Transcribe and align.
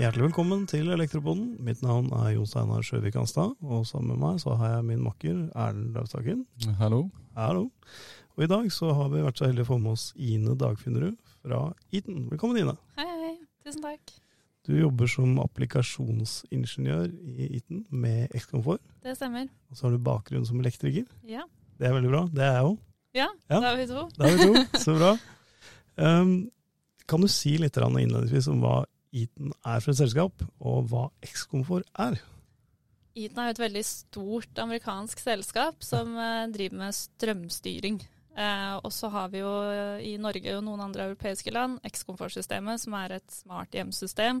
Hjertelig 0.00 0.24
velkommen 0.26 0.64
til 0.70 0.88
Elektropoden. 0.92 1.52
Mitt 1.62 1.82
navn 1.84 2.08
er 2.16 2.32
Jon 2.34 2.46
Steinar 2.48 2.82
Sjøvik 2.86 3.14
Anstad. 3.20 3.52
og 3.62 3.84
sammen 3.86 4.14
med 4.14 4.18
meg 4.22 4.40
så 4.42 4.54
har 4.58 4.74
jeg 4.78 4.86
min 4.88 5.02
makker 5.04 5.42
Erlend 5.54 5.94
Lauvstakken. 5.94 6.42
Hallo. 6.80 7.02
Hallo. 7.36 7.66
Og 8.36 8.44
i 8.44 8.48
dag 8.50 8.66
så 8.72 8.92
har 8.96 9.10
vi 9.12 9.22
vært 9.22 9.38
så 9.38 9.46
heldige 9.46 9.66
å 9.66 9.70
få 9.74 9.78
med 9.82 9.92
oss 9.92 10.06
Ine 10.16 10.56
Dagfinnerud 10.58 11.18
fra 11.42 11.60
Eaton. 11.92 12.28
Velkommen, 12.32 12.58
Ine. 12.62 12.74
Hei, 12.98 13.06
hei. 13.06 13.34
Tusen 13.66 13.84
takk. 13.84 14.14
Du 14.66 14.72
jobber 14.78 15.10
som 15.10 15.36
applikasjonsingeniør 15.42 17.12
i 17.12 17.50
Eaton 17.58 17.84
med 17.90 18.32
X-komfort. 18.38 18.80
Det 19.04 19.16
stemmer. 19.18 19.48
Og 19.70 19.76
så 19.76 19.86
har 19.86 19.92
du 19.92 19.98
bakgrunn 20.02 20.46
som 20.48 20.60
elektriker. 20.64 21.04
Ja. 21.28 21.44
Det 21.78 21.88
er 21.90 21.96
veldig 21.98 22.10
bra. 22.14 22.24
Det 22.32 22.42
er 22.48 22.56
jeg 22.56 22.66
òg. 22.72 22.78
Ja, 23.12 23.28
Ja. 23.50 23.60
da 23.60 23.72
er 23.74 23.76
vi 23.76 23.86
to. 23.92 24.08
Da 24.16 24.24
er 24.24 24.36
vi 24.38 24.48
to. 24.48 24.78
Så 24.80 24.96
bra. 24.96 25.12
Um, 25.96 26.50
kan 27.06 27.22
du 27.22 27.28
si 27.30 27.56
litt 27.60 27.76
innledningsvis 27.76 28.48
om 28.52 28.62
hva 28.62 28.82
Eaton 29.12 29.52
er 29.68 29.82
for 29.84 29.92
et 29.92 30.00
selskap, 30.00 30.44
og 30.64 30.88
hva 30.88 31.08
X-komfort 31.26 31.88
er? 32.00 32.16
Eaton 33.12 33.42
er 33.42 33.52
et 33.52 33.60
veldig 33.60 33.84
stort 33.84 34.58
amerikansk 34.62 35.20
selskap 35.20 35.84
som 35.84 36.16
eh, 36.16 36.48
driver 36.54 36.78
med 36.80 36.96
strømstyring. 36.96 38.00
Eh, 38.32 38.74
og 38.80 38.88
så 38.96 39.10
har 39.12 39.28
vi 39.34 39.42
jo 39.42 39.52
eh, 39.68 40.04
i 40.08 40.16
Norge 40.16 40.54
og 40.56 40.64
noen 40.64 40.80
andre 40.86 41.10
europeiske 41.10 41.52
land 41.52 41.76
X-Komfort-systemet, 41.84 42.80
som 42.80 42.96
er 42.96 43.18
et 43.18 43.34
smart 43.34 43.76
hjemsystem 43.76 44.40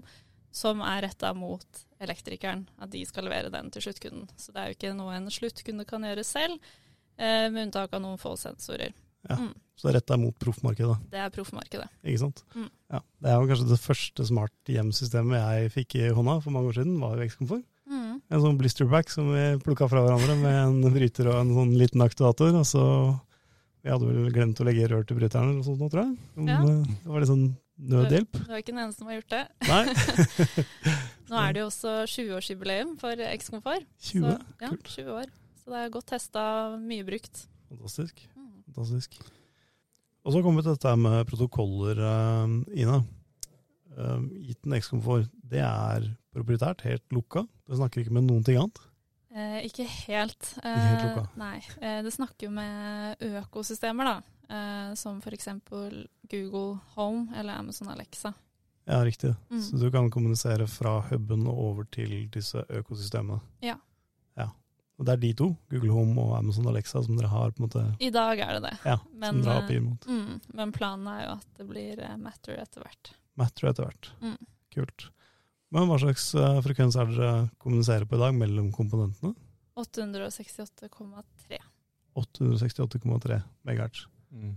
som 0.52 0.80
er 0.84 1.02
retta 1.06 1.32
mot 1.36 1.82
elektrikeren. 2.02 2.66
At 2.80 2.92
de 2.92 3.02
skal 3.08 3.26
levere 3.26 3.52
den 3.52 3.70
til 3.72 3.86
sluttkunden. 3.86 4.28
Så 4.36 4.52
det 4.52 4.60
er 4.60 4.70
jo 4.70 4.78
ikke 4.78 4.96
noe 4.96 5.16
en 5.16 5.30
sluttkunde 5.32 5.86
kan 5.88 6.04
gjøre 6.08 6.24
selv, 6.28 6.72
eh, 7.16 7.48
med 7.52 7.68
unntak 7.68 7.92
av 7.92 8.04
noen 8.04 8.20
få 8.20 8.36
sensorer. 8.40 8.92
Ja. 9.30 9.36
Mm, 9.38 9.52
Så 9.78 9.86
det 9.88 9.90
er 9.92 9.96
retta 10.00 10.16
mot 10.18 10.34
proffmarkedet, 10.38 10.96
det 11.10 11.18
er 11.22 11.30
proffmarkedet. 11.30 11.88
ikke 12.04 12.18
sant? 12.18 12.42
Mm. 12.54 12.68
Ja. 12.92 13.00
Det 13.22 13.30
er 13.30 13.36
jo 13.40 13.48
kanskje 13.50 13.68
det 13.70 13.80
første 13.80 14.26
smart 14.26 14.52
hjemsystemet 14.66 15.38
jeg 15.38 15.70
fikk 15.72 15.94
i 16.00 16.08
hånda 16.14 16.40
for 16.42 16.50
mange 16.54 16.68
år 16.72 16.78
siden, 16.80 16.98
var 17.00 17.16
jo 17.16 17.26
X-komfort. 17.28 17.64
Mm. 17.88 18.20
En 18.32 18.40
sånn 18.40 18.58
blisterback 18.58 19.10
som 19.10 19.28
vi 19.34 19.44
plukka 19.62 19.88
fra 19.90 20.02
hverandre 20.06 20.36
med 20.40 20.56
en 20.86 20.94
bryter 20.94 21.28
og 21.28 21.40
en 21.42 21.54
sånn 21.54 21.74
liten 21.78 22.00
aktuator. 22.02 22.54
Og 22.56 22.64
så 22.66 22.84
Vi 23.82 23.90
hadde 23.90 24.06
vel 24.06 24.30
glemt 24.30 24.60
å 24.62 24.64
legge 24.64 24.86
rør 24.86 25.02
til 25.04 25.16
bryteren 25.18 25.48
eller 25.50 25.58
noe 25.58 25.66
sånt, 25.66 25.80
nå, 25.82 25.88
tror 25.90 26.04
jeg. 26.06 26.46
Ja. 26.46 26.58
eh, 26.62 26.84
Det 27.02 27.10
var 27.10 27.18
litt 27.24 27.28
sånn 27.32 27.56
nødhjelp. 27.82 28.30
Du 28.46 28.52
er 28.52 28.60
ikke 28.62 28.70
den 28.70 28.78
eneste 28.84 28.98
som 29.02 29.08
har 29.10 29.16
gjort 29.18 29.32
det. 29.34 29.40
Nei. 29.66 29.84
Nå 31.32 31.40
er 31.42 31.52
det 31.56 31.62
jo 31.64 31.66
også 31.66 31.94
20-årsjubileum 32.12 32.92
for 33.00 33.18
X-Komfort. 33.26 33.86
20. 33.98 34.22
Så, 34.22 34.36
ja, 34.62 34.68
Kult. 34.70 34.86
20 34.94 35.10
år. 35.18 35.32
Så 35.62 35.72
det 35.74 35.80
er 35.82 35.90
godt 35.94 36.06
testa, 36.12 36.44
mye 36.78 37.04
brukt. 37.06 37.44
Fantastisk. 37.72 38.22
Mm. 38.36 38.41
Fantastisk. 38.72 39.20
Og 40.22 40.34
så 40.34 40.42
kommer 40.42 40.62
vi 40.62 40.68
til 40.68 40.76
dette 40.76 40.94
med 40.96 41.26
protokoller, 41.28 42.00
uh, 42.00 42.56
Ina. 42.78 43.02
Gitt 43.92 44.64
en 44.64 44.72
X-komfort, 44.78 45.28
det 45.52 45.60
er 45.60 46.06
proprietært, 46.32 46.80
helt 46.86 47.04
lukka. 47.12 47.44
Det 47.68 47.76
snakker 47.76 48.00
ikke 48.02 48.14
med 48.16 48.24
noen 48.24 48.46
ting 48.46 48.56
annet. 48.56 48.80
Eh, 49.32 49.58
ikke 49.68 49.84
helt. 49.88 50.54
Eh, 50.62 50.76
helt 50.76 51.04
lukka. 51.06 51.24
Nei. 51.40 51.58
Eh, 51.80 52.00
det 52.04 52.12
snakker 52.12 52.48
jo 52.48 52.52
med 52.52 53.22
økosystemer, 53.40 54.10
da. 54.10 54.16
Eh, 54.52 54.94
som 55.00 55.20
f.eks. 55.24 55.48
Google 56.28 56.80
Home 56.96 57.32
eller 57.36 57.54
Amazon 57.54 57.88
Alexa. 57.88 58.34
Ja, 58.84 59.04
riktig. 59.04 59.34
Mm. 59.50 59.62
Så 59.62 59.78
du 59.78 59.90
kan 59.90 60.10
kommunisere 60.10 60.66
fra 60.68 61.00
huben 61.08 61.46
og 61.46 61.58
over 61.58 61.84
til 61.84 62.28
disse 62.34 62.64
økosystemene. 62.68 63.40
Ja. 63.62 63.78
Og 65.02 65.06
det 65.08 65.16
er 65.16 65.22
de 65.24 65.32
to, 65.34 65.48
Google 65.72 65.90
Home 65.90 66.22
og 66.22 66.36
Amazon 66.36 66.68
Alexa, 66.70 67.00
som 67.02 67.16
dere 67.18 67.26
har 67.26 67.50
på 67.50 67.58
en 67.58 67.64
måte 67.66 67.80
I 67.98 68.12
dag 68.14 68.38
er 68.38 68.52
det 68.54 68.60
det. 68.68 68.76
Ja, 68.86 69.00
Men, 69.10 69.40
som 69.40 69.40
dere 69.42 69.56
har 69.56 69.72
eh, 69.74 69.80
mot. 69.82 70.06
Mm, 70.06 70.36
men 70.60 70.74
planen 70.76 71.08
er 71.10 71.24
jo 71.24 71.32
at 71.40 71.48
det 71.58 71.66
blir 71.66 72.02
eh, 72.06 72.12
Matter 72.22 72.60
etter 72.62 72.84
hvert. 72.84 73.10
Matter 73.40 73.66
etter 73.72 73.88
hvert. 73.88 74.10
Mm. 74.22 74.36
Kult. 74.76 75.08
Men 75.74 75.90
hva 75.90 75.98
slags 76.04 76.28
eh, 76.38 76.60
frekvens 76.68 77.00
er 77.02 77.10
dere 77.10 77.32
kommuniserer 77.64 78.06
på 78.06 78.14
i 78.14 78.22
dag 78.22 78.38
mellom 78.38 78.70
komponentene? 78.76 79.34
868,3. 79.82 81.58
868,3 82.22 83.42
megahertz. 83.66 84.06
Mm. 84.30 84.54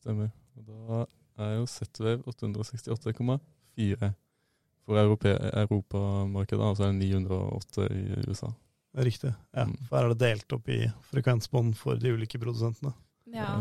Stemmer. 0.00 0.32
Og 0.56 0.72
da 0.72 1.04
er 1.44 1.54
jo 1.58 1.68
Z-Wave 1.68 2.24
868,4 2.32 4.12
for 4.88 4.96
europamarkedet, 4.96 6.64
og 6.64 6.80
så 6.80 6.88
er 6.88 6.96
det 6.96 7.12
908 7.12 7.90
i 7.92 8.30
USA. 8.32 8.56
Riktig. 8.94 9.34
Ja, 9.54 9.64
Mm. 9.64 9.76
for 9.88 9.96
her 9.96 10.04
er 10.04 10.14
det 10.14 10.18
delt 10.18 10.52
opp 10.52 10.68
i 10.68 10.86
frekvensbånd 11.10 11.76
for 11.76 11.96
de 11.96 12.10
ulike 12.12 12.38
produsentene. 12.38 12.92
Ja. 13.32 13.56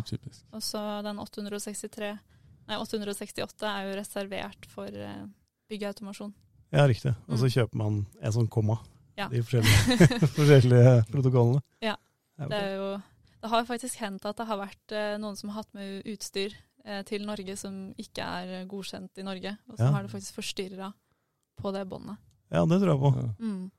Og 0.52 0.62
så 0.62 1.02
den 1.04 1.18
863 1.20 2.20
Nei, 2.68 2.78
868 2.78 3.64
er 3.68 3.88
jo 3.90 3.96
reservert 3.98 4.66
for 4.70 4.86
eh, 4.88 5.26
byggeautomasjon. 5.70 6.34
Ja, 6.72 6.86
riktig. 6.88 7.16
Og 7.28 7.38
så 7.40 7.46
Mm. 7.46 7.52
kjøper 7.56 7.76
man 7.76 8.06
en 8.22 8.32
sånn 8.32 8.48
komma. 8.50 8.78
Ja. 9.18 9.28
De 9.28 9.42
forskjellige, 9.42 10.08
forskjellige 10.38 11.06
protokollene. 11.12 11.62
Ja. 11.82 11.96
Ja. 12.40 12.48
Det 12.48 12.58
er 12.62 12.76
jo 12.78 13.02
Det 13.42 13.50
har 13.50 13.66
faktisk 13.66 13.96
hendt 13.98 14.24
at 14.26 14.38
det 14.38 14.46
har 14.48 14.58
vært 14.60 14.92
eh, 14.92 15.18
noen 15.18 15.36
som 15.36 15.50
har 15.50 15.64
hatt 15.64 15.74
med 15.74 16.04
utstyr 16.06 16.54
eh, 16.86 17.02
til 17.04 17.26
Norge 17.26 17.58
som 17.58 17.92
ikke 17.98 18.22
er 18.22 18.66
godkjent 18.70 19.18
i 19.18 19.24
Norge, 19.24 19.58
og 19.68 19.78
så 19.78 19.84
Ja. 19.88 19.92
har 19.92 20.04
det 20.04 20.12
faktisk 20.12 20.34
forstyrra 20.38 20.94
på 21.60 21.74
det 21.74 21.88
båndet. 21.90 22.18
ja, 22.52 22.64
det 22.66 22.80
tror 22.80 22.92
jeg 22.94 23.00
på. 23.00 23.12
Ja. 23.18 23.34
Mm. 23.40 23.72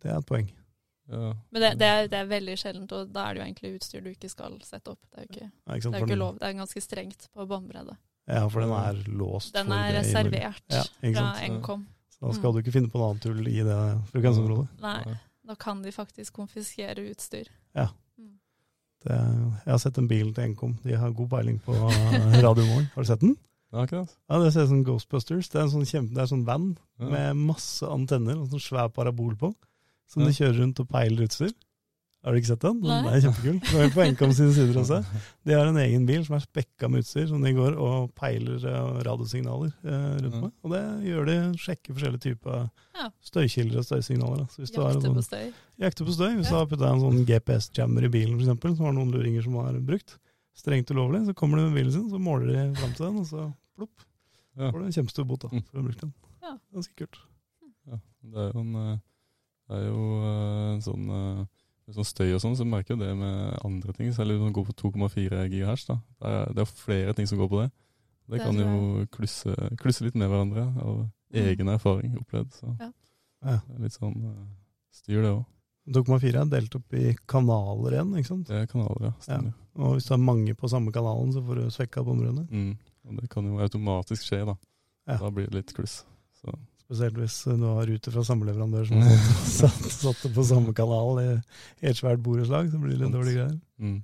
Det 0.00 0.10
er 0.10 0.18
et 0.18 0.26
poeng. 0.26 0.50
Ja. 1.08 1.32
Men 1.54 1.62
det, 1.62 1.70
det, 1.78 1.86
er, 1.86 2.08
det 2.10 2.18
er 2.18 2.26
veldig 2.30 2.56
sjeldent, 2.58 2.92
og 2.92 3.12
da 3.14 3.28
er 3.28 3.34
det 3.34 3.40
jo 3.40 3.46
egentlig 3.46 3.74
utstyr 3.78 4.02
du 4.02 4.10
ikke 4.10 4.30
skal 4.32 4.56
sette 4.66 4.90
opp. 4.90 4.98
Det 5.12 5.18
er 5.18 5.26
jo 5.26 5.28
ikke, 5.32 5.50
Ja, 5.66 5.74
ikke 5.76 5.90
det 5.90 5.94
er 5.94 6.00
jo 6.02 6.06
ikke 6.10 6.18
lov. 6.18 6.38
Det 6.40 6.48
er 6.48 6.56
ganske 6.58 6.82
strengt 6.82 7.28
på 7.34 7.46
båndbreddet. 7.46 7.96
Ja, 8.26 8.48
for 8.50 8.60
den 8.64 8.72
er 8.74 8.98
låst. 9.06 9.52
Den 9.54 9.66
for 9.70 9.74
er 9.78 9.92
det 9.92 10.00
i 10.02 10.12
Norge. 10.12 10.32
reservert 10.32 10.62
Ja, 10.74 10.82
fra? 11.14 11.46
Nkom. 11.54 11.86
Så 12.10 12.26
da 12.26 12.32
skal 12.32 12.50
Mm. 12.50 12.54
du 12.56 12.58
ikke 12.62 12.72
finne 12.74 12.90
på 12.90 12.98
noe 12.98 13.10
annet 13.12 13.22
tull 13.22 13.46
i 13.48 13.62
det 13.62 13.78
frekvensområdet. 14.10 14.68
Nei, 14.80 15.16
da 15.46 15.54
kan 15.54 15.82
de 15.82 15.92
faktisk 15.92 16.32
konfiskere 16.34 17.06
utstyr. 17.12 17.46
Det, 19.06 19.14
jeg 19.14 19.70
har 19.70 19.78
sett 19.78 19.98
en 20.00 20.08
bil 20.10 20.32
til 20.34 20.48
Nkom. 20.50 20.72
De 20.82 20.96
har 20.98 21.12
god 21.14 21.28
peiling 21.30 21.58
på 21.62 21.74
radiomorgen. 22.42 22.88
Har 22.94 23.04
du 23.04 23.06
sett 23.06 23.20
den? 23.22 23.36
Ja. 23.74 23.84
Ja, 23.92 24.38
Det 24.42 24.52
ser 24.54 24.64
ut 24.64 24.68
som 24.72 24.84
Ghostbusters. 24.86 25.50
Det 25.52 25.60
er 25.60 25.66
en 25.66 25.70
sånn, 25.74 25.86
kjempe, 25.86 26.14
det 26.14 26.22
er 26.22 26.26
en 26.26 26.32
sånn 26.32 26.46
van 26.48 26.66
Ja. 26.98 27.10
med 27.12 27.36
masse 27.36 27.86
antenner 27.86 28.38
og 28.40 28.48
sånn 28.50 28.62
svær 28.64 28.88
parabol 28.88 29.36
på, 29.36 29.52
som 30.06 30.22
de 30.26 30.32
kjører 30.34 30.60
rundt 30.62 30.80
og 30.82 30.88
peiler 30.88 31.26
utstyr. 31.26 31.52
Har 32.26 32.34
du 32.34 32.40
ikke 32.40 32.48
sett 32.48 32.64
den? 32.64 32.80
Den 32.82 33.06
er 33.06 33.20
kjempekul. 33.22 33.58
Det 33.62 33.82
er 33.84 33.90
på 33.94 34.02
Nkom 34.10 34.32
sine 34.34 34.50
sider 34.56 34.78
også. 34.82 34.96
De 35.46 35.52
har 35.54 35.68
en 35.70 35.76
egen 35.78 36.06
bil 36.08 36.24
som 36.26 36.34
er 36.34 36.42
spekka 36.42 36.88
med 36.90 37.04
utstyr, 37.04 37.28
som 37.30 37.42
de 37.44 37.52
går 37.54 37.76
og 37.78 38.08
peiler 38.18 38.58
eh, 38.66 38.96
radiosignaler 39.06 39.70
eh, 39.86 40.16
rundt 40.24 40.40
med. 40.42 40.50
Og 40.66 40.72
det 40.74 40.80
gjør 41.06 41.28
de, 41.30 41.36
sjekker 41.62 41.94
forskjellige 41.94 42.24
typer 42.26 42.66
støykilder 43.28 43.78
og 43.78 43.86
støysignaler. 43.86 44.46
Så 44.50 44.64
hvis 44.64 44.74
du 44.74 44.80
har 44.82 44.90
en 44.90 44.98
Jakter 44.98 45.06
sånn, 45.06 45.20
på 45.20 45.26
støy. 45.28 45.46
jakter 45.84 46.08
på 46.10 46.16
støy, 46.16 46.32
hvis 46.40 46.50
du 46.50 46.56
har 46.58 46.66
putta 46.72 46.90
en 46.90 47.04
sånn 47.04 47.22
GPS-jammer 47.30 48.08
i 48.08 48.12
bilen 48.18 48.40
f.eks., 48.42 48.76
som 48.80 48.88
har 48.88 48.96
noen 48.98 49.14
luringer 49.14 49.46
som 49.46 49.58
har 49.62 49.78
brukt, 49.86 50.16
strengt 50.56 50.90
ulovlig, 50.90 51.22
så 51.28 51.34
kommer 51.36 51.60
de 51.62 51.68
med 51.68 51.78
bilen 51.78 51.94
sin, 51.94 52.08
så 52.10 52.18
måler 52.18 52.50
de 52.56 52.66
fram 52.80 52.94
til 52.96 53.06
den, 53.06 53.22
og 53.22 53.26
så 53.30 53.46
plopp, 53.76 54.06
Ja. 54.56 54.70
får 54.72 54.78
du 54.80 54.84
en 54.88 54.94
kjempestor 54.98 55.26
bot 55.28 55.42
da, 55.46 55.48
Mm. 55.52 55.62
for 55.68 55.76
å 55.78 55.82
ha 55.82 55.86
brukt 55.92 56.00
den. 56.00 56.12
Ja. 56.42 56.56
Ganske 56.74 56.94
kult. 56.96 57.18
Ja. 57.86 57.98
Det 58.24 58.40
er 58.48 58.52
jo 58.54 58.60
en, 58.66 58.74
eh, 58.82 58.98
det 59.68 59.78
er 59.80 59.86
jo 59.88 60.02
eh, 60.22 60.74
en 60.74 60.84
sånn 60.84 61.08
eh, 61.16 61.40
sånn 61.94 62.06
støy 62.08 62.32
og 62.34 62.40
sånn, 62.42 62.56
så 62.58 62.64
merker 62.66 62.94
jo 62.96 63.00
det 63.04 63.12
med 63.18 63.58
andre 63.64 63.92
ting. 63.94 64.12
Særlig 64.14 64.36
hvis 64.36 64.48
du 64.48 64.54
går 64.58 64.64
på 64.70 64.76
2,4 64.90 65.44
GHz. 65.52 65.84
Da. 65.86 65.96
Det 66.18 66.32
er, 66.32 66.54
det 66.56 66.64
er 66.64 66.72
flere 66.82 67.14
ting 67.14 67.28
som 67.30 67.38
går 67.38 67.50
på 67.52 67.60
det. 67.62 67.68
Det 68.26 68.38
Det 68.40 68.40
kan 68.42 68.56
jo 68.58 69.04
klusse, 69.14 69.54
klusse 69.78 70.02
litt 70.02 70.16
med 70.18 70.26
hverandre 70.32 70.64
av 70.82 71.04
egen 71.46 71.68
erfaring 71.70 72.16
opplevd. 72.18 72.56
Så 72.58 72.72
Ja. 72.80 72.90
Ja. 73.46 73.60
det 73.68 73.76
er 73.76 73.84
litt 73.84 73.94
sånn 73.94 74.16
eh, 74.26 74.46
styr, 74.90 75.22
det 75.22 75.30
òg. 75.30 75.44
2,4 75.94 76.40
er 76.40 76.48
delt 76.50 76.74
opp 76.74 76.94
i 76.98 77.12
kanaler 77.30 77.94
igjen, 77.94 78.16
ikke 78.18 78.26
sant? 78.32 78.48
Det 78.48 78.56
er 78.58 78.66
kanaler, 78.66 79.04
ja. 79.06 79.12
Stemmer. 79.22 79.52
Og 79.78 79.92
hvis 79.94 80.08
du 80.08 80.14
har 80.16 80.18
mange 80.18 80.54
på 80.58 80.66
samme 80.72 80.90
kanalen, 80.90 81.30
så 81.36 81.44
får 81.46 81.60
du 81.60 81.70
svekka 81.70 82.02
bomrødene. 82.02 82.48
Mm. 82.50 82.72
Og 83.06 83.20
det 83.20 83.28
kan 83.30 83.46
jo 83.46 83.60
automatisk 83.62 84.26
skje, 84.26 84.40
da. 84.48 84.56
Ja. 85.06 85.20
Da 85.20 85.30
blir 85.30 85.46
det 85.46 85.54
litt 85.60 85.70
kluss. 85.76 86.00
Så 86.40 86.50
Spesielt 86.86 87.16
hvis 87.18 87.36
du 87.50 87.64
har 87.66 87.86
ruter 87.90 88.14
fra 88.14 88.22
samme 88.22 88.46
leverandør 88.46 88.86
som 88.86 89.02
satt, 89.58 89.86
satt 89.90 90.20
det 90.22 90.30
på 90.36 90.44
samme 90.46 90.74
kanal 90.76 91.18
i 91.22 91.28
i 91.82 91.88
et 91.90 91.98
svært 91.98 92.22
borettslag, 92.22 92.70
så 92.70 92.78
blir 92.78 92.94
det 92.94 93.00
litt 93.04 93.14
dårlige 93.16 93.40
greier. 93.40 93.56
mm. 93.82 93.96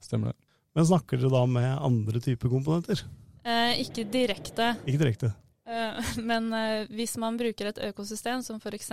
Stemmer 0.00 0.32
det. 0.32 0.38
Men 0.74 0.86
snakker 0.88 1.20
dere 1.20 1.30
da 1.30 1.44
med 1.46 1.68
andre 1.86 2.20
typer 2.24 2.50
komponenter? 2.50 3.04
Eh, 3.44 3.76
ikke 3.84 4.06
direkte, 4.10 4.70
Ikke 4.88 5.02
direkte. 5.04 5.30
eh, 5.68 6.00
men 6.30 6.48
eh, 6.56 6.86
hvis 6.90 7.16
man 7.20 7.36
bruker 7.38 7.68
et 7.70 7.78
økosystem 7.90 8.42
som 8.42 8.56
f.eks. 8.60 8.90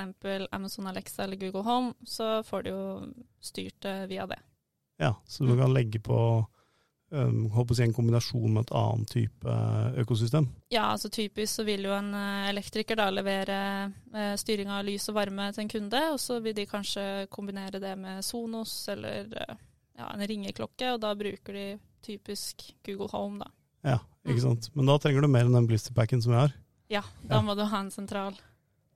Amazon 0.52 0.88
Alexa 0.92 1.24
eller 1.24 1.40
Google 1.42 1.64
Home, 1.66 1.94
så 2.06 2.42
får 2.46 2.64
du 2.68 2.70
jo 2.74 2.84
styrt 3.42 3.80
det 3.88 3.96
via 4.12 4.28
det. 4.28 4.38
Ja, 5.02 5.16
så 5.26 5.46
du 5.48 5.56
Mm. 5.56 5.60
kan 5.64 5.74
legge 5.74 6.00
på 6.04 6.18
på 7.12 7.66
å 7.68 7.76
si 7.76 7.84
en 7.84 7.94
kombinasjon 7.94 8.54
med 8.56 8.64
et 8.64 8.72
annet 8.80 9.10
type 9.12 9.56
økosystem. 10.00 10.46
Ja, 10.72 10.86
altså 10.94 11.10
typisk 11.12 11.58
så 11.60 11.66
vil 11.68 11.84
jo 11.84 11.92
en 11.92 12.14
eh, 12.16 12.50
elektriker 12.54 12.96
da 12.96 13.10
levere 13.12 13.58
eh, 14.16 14.36
styring 14.40 14.72
av 14.72 14.86
lys 14.88 15.10
og 15.12 15.18
varme 15.20 15.50
til 15.52 15.66
en 15.66 15.72
kunde, 15.74 16.02
og 16.14 16.20
så 16.24 16.40
vil 16.44 16.56
de 16.56 16.66
kanskje 16.72 17.06
kombinere 17.34 17.82
det 17.84 17.98
med 18.00 18.24
Sonos 18.24 18.74
eller 18.94 19.28
ja, 19.36 20.08
en 20.14 20.24
ringeklokke, 20.28 20.94
og 20.96 21.02
da 21.04 21.12
bruker 21.20 21.54
de 21.60 21.66
typisk 22.02 22.70
Google 22.88 23.12
Home, 23.12 23.44
da. 23.44 23.52
Ja, 23.92 24.00
Ikke 24.30 24.42
sant? 24.46 24.70
Men 24.78 24.88
da 24.88 24.96
trenger 25.02 25.26
du 25.26 25.28
mer 25.34 25.48
enn 25.50 25.56
den 25.58 25.68
blisterpacken 25.70 26.22
som 26.24 26.32
vi 26.32 26.40
har. 26.40 26.56
Ja, 26.92 27.02
da 27.28 27.40
Ja. 27.40 27.42
må 27.42 27.56
du 27.58 27.64
ha 27.66 27.80
en 27.80 27.92
sentral. 27.92 28.36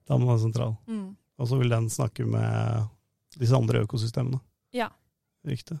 Da 0.06 0.16
må 0.16 0.24
du 0.24 0.30
ha 0.30 0.36
en 0.38 0.44
sentral. 0.46 0.76
Mm. 0.86 1.16
Og 1.38 1.48
så 1.50 1.58
vil 1.58 1.68
den 1.68 1.88
snakke 1.90 2.24
med 2.24 2.86
disse 3.36 3.56
andre 3.56 3.82
økosystemene. 3.84 4.38
Ja. 4.72 4.88
Riktig. 5.44 5.78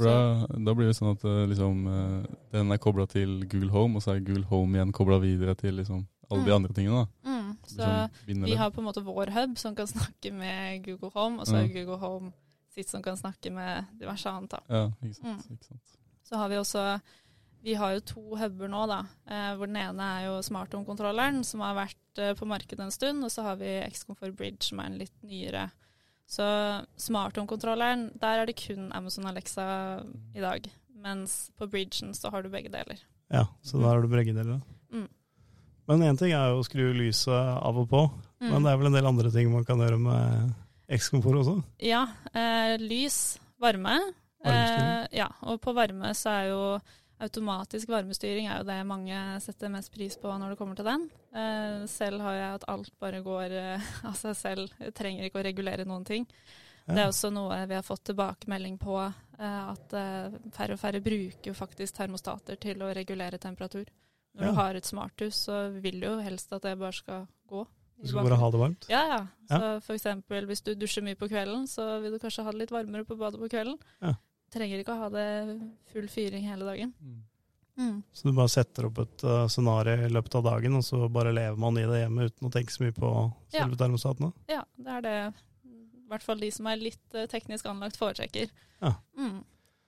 For 0.00 0.08
da, 0.08 0.58
da 0.66 0.74
blir 0.78 0.88
det 0.90 0.96
sånn 0.96 1.12
at 1.12 1.24
eh, 1.28 1.42
liksom, 1.52 1.82
eh, 1.92 2.34
den 2.56 2.72
er 2.74 2.80
kobla 2.82 3.06
til 3.10 3.42
Google 3.46 3.70
Home, 3.74 4.00
og 4.00 4.02
så 4.04 4.14
er 4.16 4.24
Google 4.24 4.48
Home 4.50 4.78
igjen 4.78 4.92
kobla 4.96 5.20
videre 5.22 5.54
til 5.60 5.76
liksom, 5.80 6.06
alle 6.30 6.44
de 6.46 6.50
Mm. 6.50 6.56
andre 6.56 6.74
tingene. 6.76 7.06
Mm. 7.26 7.56
Så 7.66 7.76
sånn 7.84 8.44
vi 8.46 8.54
har 8.56 8.70
på 8.70 8.80
en 8.80 8.86
måte 8.88 9.02
vår 9.04 9.30
hub 9.34 9.58
som 9.58 9.74
kan 9.74 9.86
snakke 9.90 10.32
med 10.32 10.84
Google 10.86 11.10
Home, 11.14 11.40
og 11.40 11.46
så 11.46 11.56
har 11.60 11.64
er 11.68 11.74
Google 11.74 11.98
Home 11.98 12.32
sitt 12.70 12.88
som 12.88 13.02
kan 13.02 13.16
snakke 13.18 13.50
med 13.52 13.86
diverse 13.98 14.30
annet. 14.30 14.54
Ja, 14.70 14.84
ikke 15.02 15.16
sant. 15.18 15.46
Mm. 15.48 15.56
Ikke 15.56 15.66
sant. 15.66 15.96
Så 16.24 16.36
har 16.38 16.48
vi 16.48 16.56
også 16.56 17.00
Vi 17.62 17.74
har 17.74 17.92
jo 17.92 18.00
to 18.00 18.22
huber 18.40 18.68
nå, 18.72 18.86
da. 18.88 19.00
Eh, 19.28 19.54
hvor 19.58 19.66
den 19.66 19.76
ene 19.76 20.00
er 20.00 20.22
jo 20.30 20.38
Smart 20.40 20.72
Home-kontrolleren, 20.72 21.42
som 21.44 21.60
har 21.60 21.74
vært 21.76 22.16
eh, 22.18 22.32
på 22.32 22.46
markedet 22.48 22.80
en 22.80 22.90
stund. 22.90 23.22
Og 23.22 23.28
så 23.30 23.42
har 23.44 23.56
vi 23.60 23.66
X-Comfort 23.84 24.32
Bridge, 24.34 24.62
som 24.62 24.80
er 24.80 24.86
en 24.88 24.96
litt 24.96 25.12
nyere. 25.22 25.66
Så 26.30 26.44
Smart 27.00 27.34
Home-kontrolleren, 27.40 28.08
der 28.22 28.42
er 28.42 28.46
det 28.46 28.54
kun 28.60 28.90
Amazon 28.94 29.26
Alexa 29.26 29.64
i 30.36 30.40
dag. 30.42 30.68
Mens 31.00 31.50
på 31.58 31.66
Bridgen 31.70 32.12
så 32.14 32.30
har 32.30 32.44
du 32.44 32.50
begge 32.52 32.70
deler. 32.70 33.00
Ja, 33.32 33.46
så 33.66 33.80
der 33.80 33.88
har 33.88 34.02
du 34.04 34.08
begge 34.12 34.34
deler. 34.36 34.60
Mm. 34.92 35.08
Men 35.90 36.04
én 36.06 36.18
ting 36.20 36.30
er 36.36 36.52
jo 36.52 36.60
å 36.60 36.66
skru 36.66 36.92
lyset 36.94 37.34
av 37.34 37.78
og 37.82 37.88
på, 37.90 38.04
Mm. 38.40 38.50
men 38.54 38.62
det 38.62 38.70
er 38.72 38.76
vel 38.80 38.86
en 38.88 38.94
del 38.96 39.06
andre 39.10 39.30
ting 39.34 39.50
man 39.52 39.64
kan 39.68 39.76
gjøre 39.82 39.98
med 40.00 40.52
X-komfort 40.88 41.36
også? 41.42 41.56
Ja. 41.84 42.06
Eh, 42.32 42.76
lys, 42.80 43.38
varme. 43.60 43.98
Eh, 44.44 45.06
ja, 45.12 45.26
og 45.42 45.60
på 45.60 45.74
varme 45.76 46.14
så 46.16 46.30
er 46.30 46.46
jo 46.48 46.62
automatisk 47.20 47.88
varmestyring 47.92 48.46
er 48.48 48.58
jo 48.62 48.66
det 48.68 48.78
mange 48.88 49.18
setter 49.44 49.70
mest 49.72 49.92
pris 49.94 50.16
på 50.20 50.32
når 50.40 50.54
det 50.54 50.58
kommer 50.60 50.78
til 50.78 50.88
den. 50.88 51.04
Eh, 51.36 51.86
selv 51.90 52.20
har 52.24 52.34
jeg 52.38 52.54
at 52.58 52.66
alt 52.72 52.92
bare 53.02 53.20
går 53.24 53.54
eh, 53.60 53.90
av 54.10 54.16
seg 54.18 54.36
selv. 54.38 54.74
Jeg 54.80 54.94
trenger 54.98 55.28
ikke 55.28 55.40
å 55.42 55.46
regulere 55.46 55.86
noen 55.88 56.04
ting. 56.08 56.26
Ja. 56.88 56.94
Det 56.96 57.02
er 57.04 57.10
også 57.12 57.30
noe 57.30 57.58
vi 57.70 57.76
har 57.76 57.84
fått 57.86 58.04
tilbakemelding 58.10 58.78
på, 58.82 58.96
eh, 59.38 59.58
at 59.74 59.96
færre 60.56 60.74
og 60.74 60.80
færre 60.82 61.02
bruker 61.04 61.52
jo 61.52 61.54
faktisk 61.54 61.94
termostater 62.00 62.58
til 62.60 62.80
å 62.82 62.92
regulere 62.96 63.38
temperatur. 63.38 63.84
Når 64.34 64.44
Ja. 64.46 64.50
du 64.50 64.56
har 64.60 64.74
et 64.78 64.86
smarthus, 64.86 65.34
så 65.46 65.56
vil 65.82 66.00
du 66.00 66.06
jo 66.06 66.16
helst 66.22 66.52
at 66.52 66.62
det 66.62 66.78
bare 66.78 66.92
skal 66.94 67.26
gå. 67.50 67.66
Du 68.00 68.08
skal 68.08 68.24
bare 68.24 68.38
ha 68.40 68.50
det 68.50 68.60
varmt? 68.62 68.86
Ja, 68.88 69.00
ja. 69.10 69.20
Ja. 69.50 69.58
Så 69.58 69.82
for 69.84 69.92
eksempel 69.98 70.46
hvis 70.48 70.62
du 70.64 70.70
dusjer 70.74 71.02
mye 71.04 71.18
på 71.20 71.28
kvelden, 71.28 71.66
så 71.68 72.00
vil 72.00 72.12
du 72.14 72.18
kanskje 72.22 72.44
ha 72.46 72.52
det 72.54 72.60
litt 72.62 72.70
varmere 72.72 73.04
på 73.04 73.18
badet 73.18 73.40
på 73.42 73.48
kvelden. 73.52 73.76
Ja. 74.00 74.14
Trenger 74.50 74.82
ikke 74.82 74.94
å 74.96 75.02
ha 75.04 75.10
det 75.14 75.26
full 75.92 76.08
fyring 76.10 76.46
hele 76.48 76.66
dagen. 76.66 76.92
Mm. 77.00 77.18
Mm. 77.80 78.02
Så 78.12 78.28
du 78.28 78.34
bare 78.36 78.50
setter 78.52 78.88
opp 78.90 78.98
et 79.00 79.22
uh, 79.24 79.46
scenario 79.48 79.94
i 80.04 80.10
løpet 80.12 80.34
av 80.40 80.42
dagen, 80.50 80.74
og 80.76 80.84
så 80.84 81.06
bare 81.12 81.32
lever 81.32 81.56
man 81.60 81.78
i 81.80 81.86
det 81.88 82.02
hjemme 82.02 82.26
uten 82.28 82.48
å 82.48 82.52
tenke 82.52 82.74
så 82.74 82.82
mye 82.84 82.96
på 82.96 83.12
Ja. 83.54 83.62
selve 83.62 83.78
termostatene? 83.80 84.32
Ja, 84.50 84.64
det 84.76 84.96
er 84.98 85.06
det 85.06 85.14
i 85.70 86.10
hvert 86.10 86.26
fall 86.26 86.42
de 86.42 86.50
som 86.52 86.66
er 86.66 86.82
litt 86.82 87.16
uh, 87.16 87.24
teknisk 87.30 87.70
anlagt 87.70 87.96
foretrekker. 88.00 88.50
Ja. 88.82 88.92
Mm. 89.16 89.40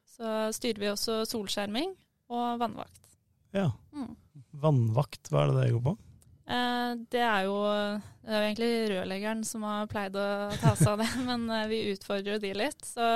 Så 0.08 0.32
styrer 0.56 0.80
vi 0.80 0.92
også 0.92 1.22
solskjerming 1.28 1.92
og 2.32 2.62
vannvakt. 2.62 3.12
Ja. 3.52 3.68
Mm. 3.92 4.14
Vannvakt, 4.62 5.28
hva 5.28 5.42
er 5.44 5.52
det 5.52 5.60
det 5.60 5.72
går 5.74 5.84
på? 5.90 5.96
Eh, 6.52 6.92
det 7.12 7.20
er 7.22 7.44
jo 7.46 7.56
det 7.62 8.32
er 8.32 8.38
jo 8.38 8.46
egentlig 8.46 8.70
rørleggeren 8.92 9.42
som 9.46 9.64
har 9.66 9.88
pleid 9.90 10.16
å 10.18 10.24
ta 10.60 10.72
seg 10.78 10.88
av 10.94 11.02
det, 11.02 11.08
men 11.28 11.44
vi 11.70 11.82
utfordrer 11.92 12.36
jo 12.36 12.42
de 12.42 12.52
litt. 12.56 12.84
Så 12.86 13.08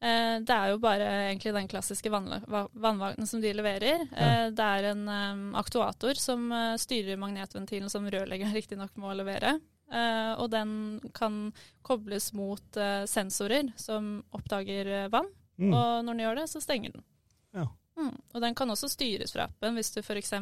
det 0.00 0.54
er 0.54 0.70
jo 0.72 0.78
bare 0.80 1.08
egentlig 1.26 1.52
den 1.52 1.66
klassiske 1.68 2.08
vannvakten 2.08 3.26
som 3.28 3.42
de 3.42 3.50
leverer. 3.52 4.06
Eh, 4.16 4.46
det 4.56 4.68
er 4.76 4.86
en 4.94 5.02
eh, 5.12 5.42
aktuator 5.60 6.16
som 6.16 6.46
eh, 6.56 6.78
styrer 6.80 7.20
magnetventilen 7.20 7.92
som 7.92 8.08
rørleggeren 8.08 8.56
riktignok 8.58 8.96
må 8.96 9.12
levere. 9.18 9.58
Eh, 9.90 10.32
og 10.38 10.50
den 10.52 10.72
kan 11.14 11.50
kobles 11.82 12.30
mot 12.32 12.76
eh, 12.78 13.04
sensorer 13.10 13.72
som 13.76 14.20
oppdager 14.36 14.86
eh, 14.86 15.08
vann. 15.10 15.26
Mm. 15.58 15.72
Og 15.74 16.04
når 16.04 16.12
den 16.12 16.22
gjør 16.24 16.38
det, 16.38 16.46
så 16.52 16.62
stenger 16.62 16.94
den. 16.94 17.04
Ja. 17.56 17.66
Mm. 17.98 18.14
Og 18.14 18.44
den 18.44 18.54
kan 18.56 18.70
også 18.70 18.88
styres 18.88 19.34
fra 19.34 19.48
appen. 19.50 19.76
Hvis 19.76 19.92
du 19.96 20.00
f.eks. 20.00 20.32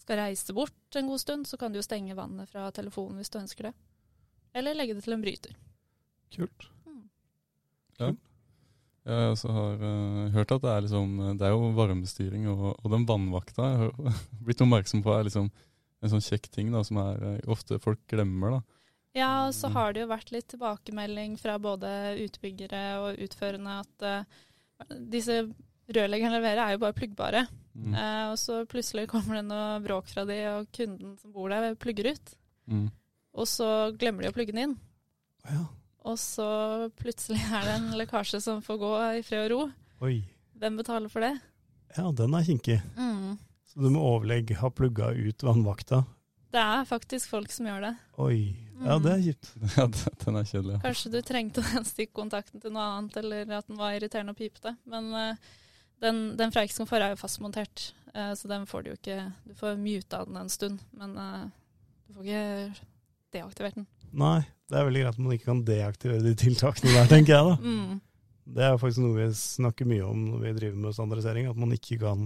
Skal 0.00 0.16
reise 0.16 0.54
bort 0.56 0.96
en 0.96 1.08
god 1.10 1.20
stund, 1.20 1.48
så 1.48 1.58
kan 1.60 1.72
du 1.72 1.80
jo 1.80 1.84
stenge 1.84 2.16
vannet 2.16 2.48
fra 2.48 2.68
telefonen 2.74 3.20
hvis 3.20 3.32
du 3.32 3.40
ønsker 3.40 3.68
det. 3.68 3.74
Eller 4.56 4.76
legge 4.76 4.96
det 4.96 5.04
til 5.04 5.16
en 5.16 5.24
bryter. 5.24 5.56
Kult. 6.34 6.68
Ja. 8.00 8.10
Jeg 9.10 9.30
også 9.32 9.50
har 9.54 9.80
uh, 9.80 10.26
hørt 10.34 10.52
at 10.52 10.62
det 10.62 10.70
er, 10.70 10.84
liksom, 10.84 11.14
det 11.40 11.46
er 11.46 11.54
jo 11.54 11.70
varmestyring, 11.76 12.44
og, 12.52 12.66
og 12.74 12.92
den 12.92 13.06
vannvakta 13.08 13.70
jeg 13.70 13.78
har 13.80 14.18
blitt 14.46 14.60
oppmerksom 14.64 15.02
på 15.06 15.14
er 15.16 15.24
liksom 15.28 15.48
en 16.00 16.12
sånn 16.12 16.24
kjekk 16.24 16.50
ting 16.52 16.70
da, 16.72 16.82
som 16.86 17.00
er, 17.02 17.24
eh, 17.28 17.48
ofte 17.52 17.80
folk 17.82 18.00
glemmer. 18.08 18.58
da. 18.58 18.60
Ja, 19.16 19.30
og 19.48 19.54
så 19.56 19.68
har 19.74 19.92
det 19.92 20.04
jo 20.04 20.12
vært 20.12 20.30
litt 20.32 20.48
tilbakemelding 20.52 21.34
fra 21.40 21.56
både 21.60 21.90
utbyggere 22.22 22.84
og 23.02 23.24
utførende 23.24 23.80
at 23.82 24.06
uh, 24.06 24.38
disse 25.12 25.42
rørleggerne 25.90 26.38
leverer 26.38 26.62
er 26.62 26.76
jo 26.76 26.82
bare 26.84 26.96
pluggbare. 26.96 27.42
Mm. 27.74 27.96
Uh, 27.96 28.24
og 28.30 28.38
så 28.40 28.60
plutselig 28.70 29.08
kommer 29.10 29.40
det 29.40 29.48
noe 29.48 29.80
bråk 29.84 30.08
fra 30.12 30.24
de, 30.28 30.38
og 30.54 30.70
kunden 30.76 31.16
som 31.20 31.34
bor 31.34 31.50
der, 31.52 31.74
plugger 31.80 32.12
ut. 32.14 32.32
Mm. 32.70 32.86
Og 33.40 33.50
så 33.50 33.68
glemmer 33.98 34.24
de 34.24 34.30
å 34.30 34.36
plugge 34.36 34.54
den 34.54 34.68
inn. 34.68 34.78
Ja. 35.50 35.66
Og 36.08 36.16
så 36.18 36.46
plutselig 36.96 37.40
er 37.52 37.66
det 37.66 37.74
en 37.76 37.90
lekkasje 38.00 38.40
som 38.40 38.62
får 38.64 38.78
gå 38.80 38.92
i 39.18 39.22
fred 39.26 39.46
og 39.46 39.50
ro. 39.52 39.66
Oi. 40.06 40.22
Hvem 40.60 40.78
betaler 40.80 41.12
for 41.12 41.20
det? 41.24 41.34
Ja, 41.96 42.06
den 42.16 42.34
er 42.38 42.46
kinkig. 42.46 42.78
Så 43.70 43.78
du 43.82 43.90
med 43.90 44.00
overlegg 44.02 44.50
har 44.58 44.72
plugga 44.74 45.10
ut 45.14 45.44
vannvakta. 45.46 46.02
Det 46.50 46.58
er 46.58 46.88
faktisk 46.88 47.28
folk 47.30 47.52
som 47.54 47.68
gjør 47.68 47.84
det. 47.88 47.92
Oi. 48.18 48.40
Ja, 48.80 48.96
Mm. 48.96 49.02
det 49.04 49.10
er 49.12 49.22
kjipt. 49.26 49.48
Ja, 49.76 49.84
den- 49.86 50.36
er 50.40 50.44
kjedelig. 50.48 50.72
ja. 50.72 50.80
Kanskje 50.86 51.10
du 51.12 51.20
trengte 51.22 51.60
den 51.62 51.84
stikkontakten 51.84 52.62
til 52.62 52.72
noe 52.72 52.82
annet, 52.96 53.16
eller 53.20 53.50
at 53.58 53.66
den 53.68 53.76
var 53.76 53.92
irriterende 53.92 54.32
og 54.32 54.38
pipete. 54.40 54.72
Men 54.88 55.12
uh, 55.12 55.34
den, 56.00 56.22
den 56.40 56.50
fra 56.50 56.64
X-Komfort 56.64 57.04
er 57.04 57.12
jo 57.12 57.20
fastmontert, 57.20 57.90
uh, 58.16 58.32
så 58.34 58.48
den 58.48 58.64
får 58.66 58.82
du 58.82 58.90
jo 58.90 58.96
ikke 58.96 59.18
Du 59.44 59.52
får 59.54 59.76
muta 59.76 60.24
den 60.24 60.36
en 60.40 60.48
stund, 60.48 60.80
men 60.96 61.12
uh, 61.20 61.44
du 62.08 62.14
får 62.16 62.24
ikke 62.24 62.86
deaktivert 63.36 63.76
den. 63.76 63.86
Nei, 64.16 64.40
det 64.70 64.78
er 64.78 64.86
veldig 64.86 65.02
greit 65.04 65.16
at 65.16 65.22
man 65.22 65.34
ikke 65.34 65.48
kan 65.48 65.64
deaktivere 65.66 66.24
de 66.24 66.36
tiltakene 66.38 66.94
der, 66.94 67.10
tenker 67.10 67.36
jeg 67.36 67.50
da. 67.50 67.58
Mm. 67.70 67.98
Det 68.50 68.64
er 68.66 68.78
faktisk 68.80 69.04
noe 69.04 69.14
vi 69.14 69.26
snakker 69.36 69.86
mye 69.86 70.02
om 70.02 70.22
når 70.32 70.40
vi 70.42 70.52
driver 70.56 70.78
med 70.82 70.94
standardisering, 70.96 71.44
at 71.46 71.58
man 71.60 71.74
ikke 71.76 72.00
kan 72.00 72.24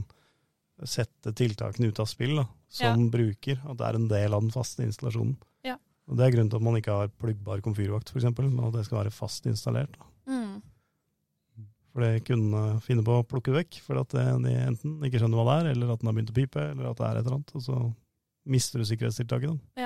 sette 0.88 1.34
tiltakene 1.36 1.90
ut 1.90 2.00
av 2.00 2.08
spill 2.08 2.38
da, 2.38 2.44
som 2.72 3.10
bruker, 3.12 3.58
at 3.60 3.76
det 3.76 3.88
er 3.90 3.98
en 3.98 4.06
del 4.08 4.36
av 4.36 4.40
den 4.40 4.54
faste 4.54 4.86
installasjonen. 4.86 5.34
Ja. 5.68 5.76
Og 6.08 6.16
Det 6.16 6.24
er 6.24 6.32
grunnen 6.34 6.52
til 6.52 6.62
at 6.62 6.66
man 6.66 6.78
ikke 6.80 6.96
har 6.96 7.12
pluggbar 7.20 7.60
komfyrvakt 7.66 8.14
f.eks., 8.14 8.30
men 8.40 8.62
at 8.64 8.78
det 8.78 8.86
skal 8.88 9.02
være 9.02 9.12
fast 9.12 9.44
installert. 9.50 9.98
Mm. 10.24 10.62
For 11.92 12.02
det 12.02 12.24
kundene 12.26 12.80
finner 12.82 13.06
på 13.06 13.20
å 13.20 13.26
plukke 13.28 13.52
det 13.52 13.60
vekk, 13.60 13.82
for 13.84 14.00
at 14.00 14.16
de 14.16 14.56
enten 14.64 14.96
ikke 15.06 15.20
skjønner 15.20 15.38
hva 15.38 15.46
det 15.50 15.58
er, 15.60 15.70
eller 15.74 15.92
at 15.92 16.00
den 16.00 16.10
har 16.10 16.16
begynt 16.16 16.32
å 16.32 16.38
pipe, 16.40 16.64
eller 16.72 16.88
at 16.90 16.98
det 16.98 17.06
er 17.06 17.20
et 17.20 17.26
eller 17.26 17.36
annet, 17.36 17.54
og 17.54 17.66
så 17.68 17.82
mister 18.50 18.80
du 18.80 18.88
sikkerhetstiltaket. 18.88 19.60
Da. 19.78 19.83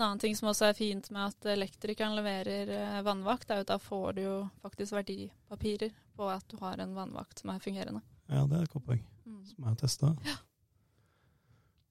En 0.00 0.06
annen 0.06 0.20
ting 0.22 0.32
som 0.36 0.48
også 0.48 0.70
er 0.70 0.76
fint 0.78 1.10
med 1.12 1.26
at 1.28 1.46
elektrikeren 1.52 2.14
leverer 2.16 2.70
eh, 2.72 3.00
vannvakt, 3.04 3.50
er 3.52 3.58
jo 3.60 3.64
at 3.66 3.68
da 3.68 3.76
får 3.84 4.14
du 4.16 4.20
jo 4.22 4.36
faktisk 4.64 4.94
verdipapirer 4.96 5.90
på 6.16 6.28
at 6.32 6.46
du 6.48 6.56
har 6.62 6.80
en 6.80 6.94
vannvakt 6.96 7.42
som 7.42 7.50
er 7.52 7.60
fungerende. 7.60 8.00
Ja, 8.32 8.46
det 8.48 8.56
er 8.56 8.62
et 8.64 8.72
godt 8.72 8.86
poeng, 8.86 9.02
Mm. 9.28 9.42
som 9.44 9.64
har 9.68 9.74
testa. 9.76 10.14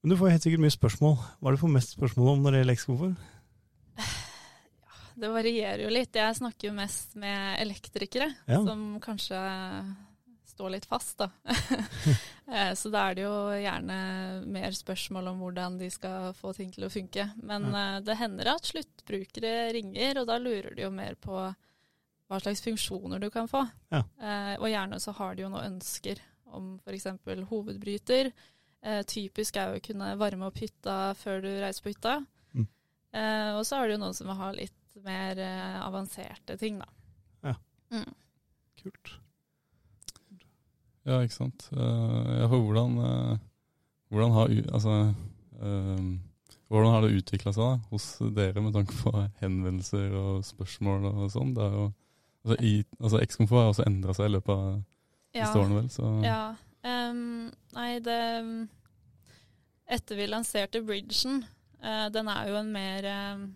Men 0.01 0.09
du 0.09 0.15
får 0.17 0.31
helt 0.33 0.41
sikkert 0.47 0.63
mye 0.65 0.73
spørsmål. 0.73 1.15
Hva 1.37 1.47
er 1.47 1.51
det 1.53 1.59
du 1.59 1.61
får 1.67 1.73
mest 1.75 1.93
spørsmål 1.93 2.31
om 2.33 2.41
når 2.41 2.51
det 2.51 2.59
gjelder 2.63 2.77
X-komfort? 2.79 3.15
Det 5.19 5.29
varierer 5.29 5.81
jo 5.83 5.89
litt. 5.93 6.15
Jeg 6.15 6.35
snakker 6.39 6.69
jo 6.69 6.73
mest 6.77 7.15
med 7.19 7.59
elektrikere, 7.61 8.31
Ja. 8.47 8.63
som 8.65 8.99
kanskje 9.03 9.37
står 10.59 10.75
litt 10.75 10.85
fast, 10.91 11.17
da. 11.23 11.31
Eh, 12.49 12.71
Så 12.73 12.89
da 12.89 13.03
er 13.11 13.13
det 13.13 13.21
jo 13.27 13.33
gjerne 13.61 13.95
mer 14.49 14.73
spørsmål 14.73 15.27
om 15.29 15.41
hvordan 15.43 15.75
de 15.77 15.85
skal 15.93 16.31
få 16.33 16.49
ting 16.57 16.71
til 16.73 16.87
å 16.87 16.89
funke. 16.89 17.27
Men 17.45 17.67
eh, 17.77 17.99
det 18.01 18.15
hender 18.17 18.49
at 18.55 18.65
sluttbrukere 18.65 19.51
ringer, 19.75 20.17
og 20.17 20.25
da 20.31 20.39
lurer 20.41 20.73
de 20.73 20.81
jo 20.87 20.89
mer 20.89 21.13
på 21.21 21.35
hva 21.37 22.39
slags 22.41 22.63
funksjoner 22.65 23.21
du 23.21 23.27
kan 23.33 23.45
få. 23.51 23.61
Ja. 23.93 24.01
Eh, 24.17 24.55
Og 24.57 24.65
gjerne 24.71 24.97
så 25.01 25.13
har 25.19 25.37
de 25.37 25.45
jo 25.45 25.51
noen 25.53 25.75
ønsker 25.75 26.23
om 26.49 26.71
f.eks. 26.81 27.05
hovedbryter. 27.51 28.31
Typisk 29.05 29.57
er 29.61 29.69
jo 29.75 29.77
å 29.77 29.85
kunne 29.85 30.09
varme 30.17 30.49
opp 30.49 30.57
hytta 30.63 30.97
før 31.21 31.41
du 31.45 31.49
reiser 31.61 31.85
på 31.85 31.91
hytta. 31.93 32.15
Mm. 32.57 32.65
Og 33.59 33.65
så 33.67 33.77
er 33.77 33.89
det 33.91 33.97
jo 33.99 34.01
noen 34.07 34.15
som 34.17 34.29
vil 34.31 34.39
ha 34.41 34.49
litt 34.57 34.97
mer 35.05 35.41
avanserte 35.85 36.57
ting, 36.57 36.79
da. 36.81 36.87
Ja. 37.51 37.53
Mm. 37.93 38.09
Kult. 38.81 39.11
Ja, 41.07 41.21
ikke 41.23 41.33
sant. 41.37 41.69
Eh, 41.73 42.31
ja, 42.41 42.47
for 42.51 42.59
hvordan, 42.65 42.97
eh, 43.05 43.37
hvordan, 44.11 44.31
har, 44.35 44.47
altså, 44.73 44.95
eh, 45.61 46.03
hvordan 46.69 46.91
har 46.91 47.01
det 47.07 47.13
utvikla 47.23 47.53
seg 47.55 47.63
da, 47.63 47.77
hos 47.91 48.07
dere 48.35 48.61
med 48.61 48.73
tanke 48.73 48.93
på 48.99 49.13
henvendelser 49.41 50.13
og 50.19 50.43
spørsmål 50.45 51.05
og 51.13 51.31
sånn? 51.31 51.53
Altså, 51.57 52.57
i- 52.63 52.85
altså, 52.99 53.19
X-Komfort 53.23 53.63
har 53.63 53.69
også 53.73 53.87
endra 53.87 54.13
seg 54.13 54.25
i 54.29 54.33
løpet 54.37 54.49
av 54.55 54.83
Ja. 55.33 55.45
disse 55.45 55.59
årene, 55.59 55.75
vel? 55.81 55.89
Så 55.89 56.23
Ja, 56.23 56.55
Um, 56.81 57.51
nei, 57.75 57.99
det 57.99 58.69
Etter 59.89 60.15
vi 60.15 60.27
lanserte 60.29 60.79
Bridgen, 60.85 61.41
uh, 61.83 62.07
den 62.13 62.27
er 62.31 62.47
jo 62.47 62.55
en 62.55 62.71
mer 62.71 63.03
uh, 63.09 63.47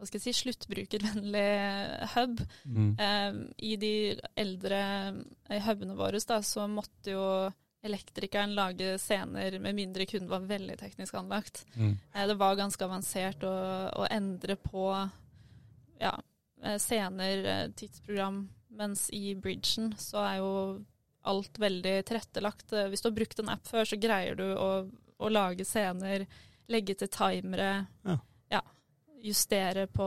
hva 0.00 0.08
skal 0.08 0.16
jeg 0.20 0.30
si, 0.30 0.40
sluttbrukervennlig 0.40 1.48
hub. 2.14 2.38
Mm. 2.64 2.92
Eh, 2.96 3.40
I 3.70 3.72
de 3.80 3.94
eldre 4.40 4.78
hubene 5.66 5.96
våre 5.98 6.20
da, 6.24 6.40
så 6.42 6.64
måtte 6.70 7.12
jo 7.12 7.24
elektrikeren 7.84 8.54
lage 8.56 8.94
scener 9.00 9.56
med 9.60 9.76
mindre 9.76 10.04
kunden 10.08 10.28
var 10.28 10.44
veldig 10.48 10.76
teknisk 10.80 11.16
anlagt. 11.20 11.62
Mm. 11.76 11.98
Eh, 12.14 12.26
det 12.28 12.36
var 12.40 12.56
ganske 12.56 12.86
avansert 12.86 13.44
å, 13.44 13.52
å 14.00 14.08
endre 14.08 14.56
på 14.60 14.86
ja, 16.00 16.14
scener, 16.80 17.68
tidsprogram, 17.76 18.46
mens 18.80 19.08
i 19.16 19.34
Bridgen 19.36 19.92
så 20.00 20.24
er 20.24 20.40
jo 20.40 20.52
alt 21.28 21.60
veldig 21.60 21.98
tilrettelagt. 22.08 22.72
Hvis 22.88 23.04
du 23.04 23.10
har 23.10 23.16
brukt 23.18 23.40
en 23.42 23.52
app 23.52 23.68
før, 23.68 23.84
så 23.84 24.00
greier 24.00 24.38
du 24.38 24.46
å, 24.56 24.70
å 25.20 25.32
lage 25.32 25.66
scener, 25.68 26.24
legge 26.72 26.96
til 26.96 27.12
timere, 27.12 27.72
Ja. 28.08 28.16
Justere 29.22 29.86
på 29.90 30.06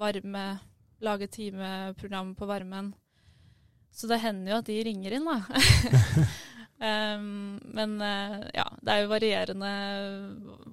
varme, 0.00 0.44
lage 1.00 1.28
timeprogram 1.32 2.34
på 2.36 2.46
varmen. 2.48 2.92
Så 3.92 4.06
det 4.06 4.20
hender 4.22 4.52
jo 4.52 4.58
at 4.60 4.68
de 4.70 4.78
ringer 4.86 5.16
inn, 5.16 5.26
da. 5.26 5.38
um, 7.16 7.56
men 7.74 7.96
uh, 8.00 8.36
ja, 8.54 8.66
det 8.80 8.94
er 8.94 9.02
jo 9.02 9.10
varierende 9.10 9.72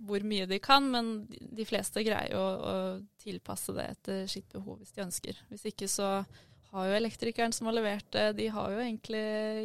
hvor 0.08 0.24
mye 0.28 0.46
de 0.50 0.60
kan, 0.64 0.86
men 0.94 1.14
de, 1.32 1.42
de 1.60 1.66
fleste 1.68 2.04
greier 2.06 2.36
jo 2.36 2.44
å, 2.44 2.52
å 2.58 2.76
tilpasse 3.24 3.74
det 3.76 3.88
etter 3.96 4.28
sitt 4.32 4.52
behov 4.54 4.80
hvis 4.82 4.94
de 4.96 5.06
ønsker. 5.08 5.42
Hvis 5.50 5.66
ikke 5.72 5.90
så 5.92 6.12
har 6.72 6.90
jo 6.90 6.98
elektrikeren 7.00 7.54
som 7.56 7.70
har 7.70 7.78
levert 7.78 8.08
det, 8.14 8.26
de 8.38 8.50
har 8.54 8.74
jo 8.74 8.82
egentlig 8.84 9.22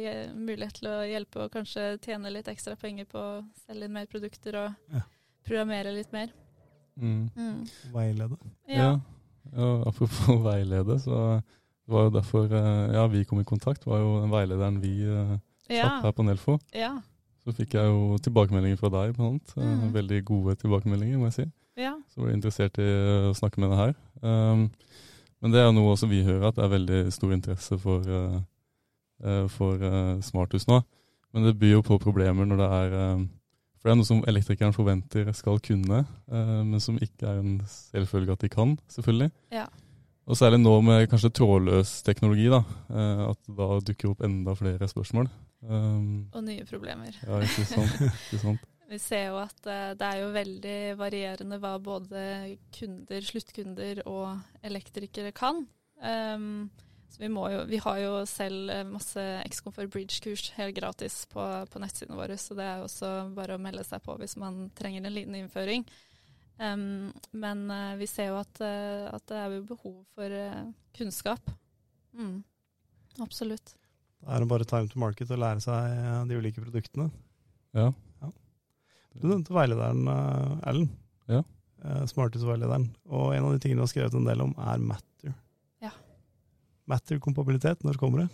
eh, 0.07 0.29
mulighet 0.33 0.79
til 0.79 0.87
å 0.89 1.01
hjelpe 1.05 1.43
og 1.45 1.51
kanskje 1.53 1.97
tjene 2.03 2.31
litt 2.31 2.47
ekstra 2.51 2.77
penger 2.79 3.09
på 3.11 3.19
å 3.19 3.41
selge 3.65 3.89
inn 3.89 3.97
mer 3.99 4.07
produkter 4.11 4.57
og 4.63 4.95
Ja. 4.95 5.03
programmere 5.43 5.91
litt 5.91 6.13
mer. 6.15 6.31
Mm. 6.95 7.29
Mm. 7.35 7.63
Veilede. 7.93 8.37
Ja. 8.69 8.99
ja. 9.55 9.69
Apropos 9.87 10.37
veilede, 10.47 10.99
så 11.03 11.41
det 11.41 11.91
var 11.93 12.05
jo 12.07 12.13
derfor 12.15 12.45
eh, 12.53 12.93
ja, 12.95 13.07
vi 13.11 13.23
kom 13.27 13.39
i 13.41 13.47
kontakt. 13.47 13.85
var 13.85 13.99
jo 13.99 14.21
den 14.21 14.31
veilederen 14.31 14.77
vi 14.81 14.93
uh, 15.03 15.33
Ja. 15.69 15.83
satt 15.97 16.05
her 16.05 16.11
på 16.15 16.23
Nelfo. 16.23 16.59
Ja. 16.75 16.93
Så 17.43 17.51
fikk 17.51 17.73
jeg 17.75 17.89
jo 17.91 18.17
tilbakemeldinger 18.23 18.77
fra 18.79 18.89
deg, 18.93 19.15
blant 19.17 19.33
annet. 19.33 19.57
Eh, 19.57 19.73
Mm. 19.83 19.93
Veldig 19.93 20.21
gode 20.25 20.55
tilbakemeldinger, 20.61 21.17
må 21.19 21.27
jeg 21.31 21.33
si. 21.33 21.45
ja. 21.81 21.95
Så 22.13 22.21
var 22.21 22.29
jeg 22.29 22.37
interessert 22.39 22.77
i 22.79 22.87
å 23.29 23.33
snakke 23.35 23.59
med 23.59 23.69
deg 23.73 23.79
her. 23.81 23.93
Um, 24.21 24.69
men 25.41 25.51
det 25.51 25.59
er 25.59 25.65
jo 25.67 25.73
noe 25.75 25.91
også 25.91 26.07
vi 26.07 26.21
hører, 26.23 26.47
at 26.47 26.55
det 26.55 26.63
er 26.63 26.71
veldig 26.71 26.99
stor 27.11 27.33
interesse 27.35 27.77
for, 27.83 27.99
uh, 28.07 28.39
eh, 29.25 29.47
for 29.51 29.75
uh, 29.83 30.21
smarthus 30.23 30.67
nå. 30.69 30.79
Men 31.33 31.43
det 31.49 31.57
byr 31.59 31.73
jo 31.79 31.81
på 31.83 31.97
problemer 31.99 32.45
når 32.47 32.61
det 32.61 32.69
er 32.77 32.95
For 33.83 33.91
det 33.91 33.97
er 33.97 33.99
noe 33.99 34.07
som 34.07 34.21
elektrikeren 34.31 34.71
forventer 34.71 35.27
skal 35.35 35.57
kunne, 35.59 36.05
eh, 36.31 36.51
men 36.63 36.79
som 36.79 36.95
ikke 37.03 37.27
er 37.27 37.41
en 37.41 37.57
selvfølge 37.67 38.31
at 38.31 38.45
de 38.45 38.49
kan, 38.53 38.77
selvfølgelig. 38.87 39.27
Ja. 39.51 39.65
Og 40.23 40.39
særlig 40.39 40.61
nå 40.61 40.77
med 40.87 41.09
kanskje 41.11 41.33
trådløs 41.35 41.97
teknologi, 42.07 42.45
da. 42.47 42.61
eh, 42.87 43.23
at 43.25 43.49
da 43.57 43.67
dukker 43.83 44.13
opp 44.13 44.23
enda 44.23 44.53
flere 44.55 44.87
spørsmål. 44.87 45.27
Um, 45.67 46.29
Og 46.31 46.45
nye 46.45 46.63
problemer. 46.63 47.11
ja, 47.27 47.41
ikke 47.43 47.65
sant. 47.67 47.99
Ikke 48.31 48.39
sant. 48.39 48.63
Vi 48.93 49.01
ser 49.03 49.27
jo 49.33 49.41
at 49.41 49.67
eh, 49.67 49.91
det 49.99 50.07
er 50.07 50.21
jo 50.21 50.31
veldig 50.31 50.79
varierende 51.03 51.59
hva 51.59 51.75
både 51.83 52.23
kunder, 52.79 53.19
sluttkunder 53.19 54.03
og 54.07 54.39
elektrikere 54.63 55.35
kan. 55.35 55.65
Um, 55.99 56.69
så 57.13 57.21
vi, 57.21 57.29
må 57.29 57.45
jo, 57.53 57.59
vi 57.69 57.77
har 57.77 57.97
jo 58.01 58.13
selv 58.25 58.71
eh, 58.73 58.87
masse 58.89 59.21
X-Comfort 59.45 59.91
Bridge-kurs 59.93 60.47
helt 60.55 60.73
gratis 60.73 61.19
på, 61.29 61.43
på 61.69 61.81
nettsidene 61.83 62.17
våre, 62.17 62.39
så 62.41 62.57
det 62.57 62.65
er 62.65 62.79
jo 62.81 62.87
også 62.87 63.11
bare 63.35 63.53
å 63.53 63.61
melde 63.61 63.85
seg 63.85 64.01
på 64.01 64.15
hvis 64.17 64.33
man 64.41 64.63
trenger 64.73 65.05
en 65.05 65.13
liten 65.13 65.37
innføring. 65.37 65.85
Um, 66.57 67.11
men 67.37 67.63
uh, 67.69 67.93
vi 68.01 68.07
ser 68.09 68.31
jo 68.31 68.39
at, 68.39 68.63
uh, 68.65 69.13
at 69.13 69.27
det 69.29 69.37
er 69.37 69.53
jo 69.59 69.61
behov 69.75 69.95
for 70.17 70.33
uh, 70.33 70.65
kunnskap. 70.97 71.53
Mm. 72.17 72.41
Absolutt. 73.21 73.75
Da 74.23 74.33
er 74.33 74.41
det 74.41 74.49
bare 74.49 74.69
time 74.69 74.89
to 74.89 75.01
market 75.01 75.29
å 75.33 75.37
lære 75.37 75.61
seg 75.61 76.27
de 76.29 76.41
ulike 76.41 76.65
produktene. 76.65 77.11
Ja. 77.77 77.91
Du 79.13 79.27
nevnte 79.27 79.53
veilederen, 79.53 80.07
Ellen. 80.07 80.61
Erlend. 80.65 80.93
Ja. 81.29 81.43
Smarthus-veilederen. 82.09 82.87
Og 83.11 83.35
en 83.35 83.45
av 83.45 83.53
de 83.53 83.59
tingene 83.61 83.83
du 83.83 83.85
har 83.85 83.91
skrevet 83.91 84.15
en 84.17 84.25
del 84.25 84.41
om, 84.47 84.55
er 84.57 84.81
Matter. 84.81 85.12
Ja. 86.83 86.93
Matter-kompabilitet, 86.95 87.83
når 87.83 87.99
kommer 87.99 88.25
det? 88.25 88.29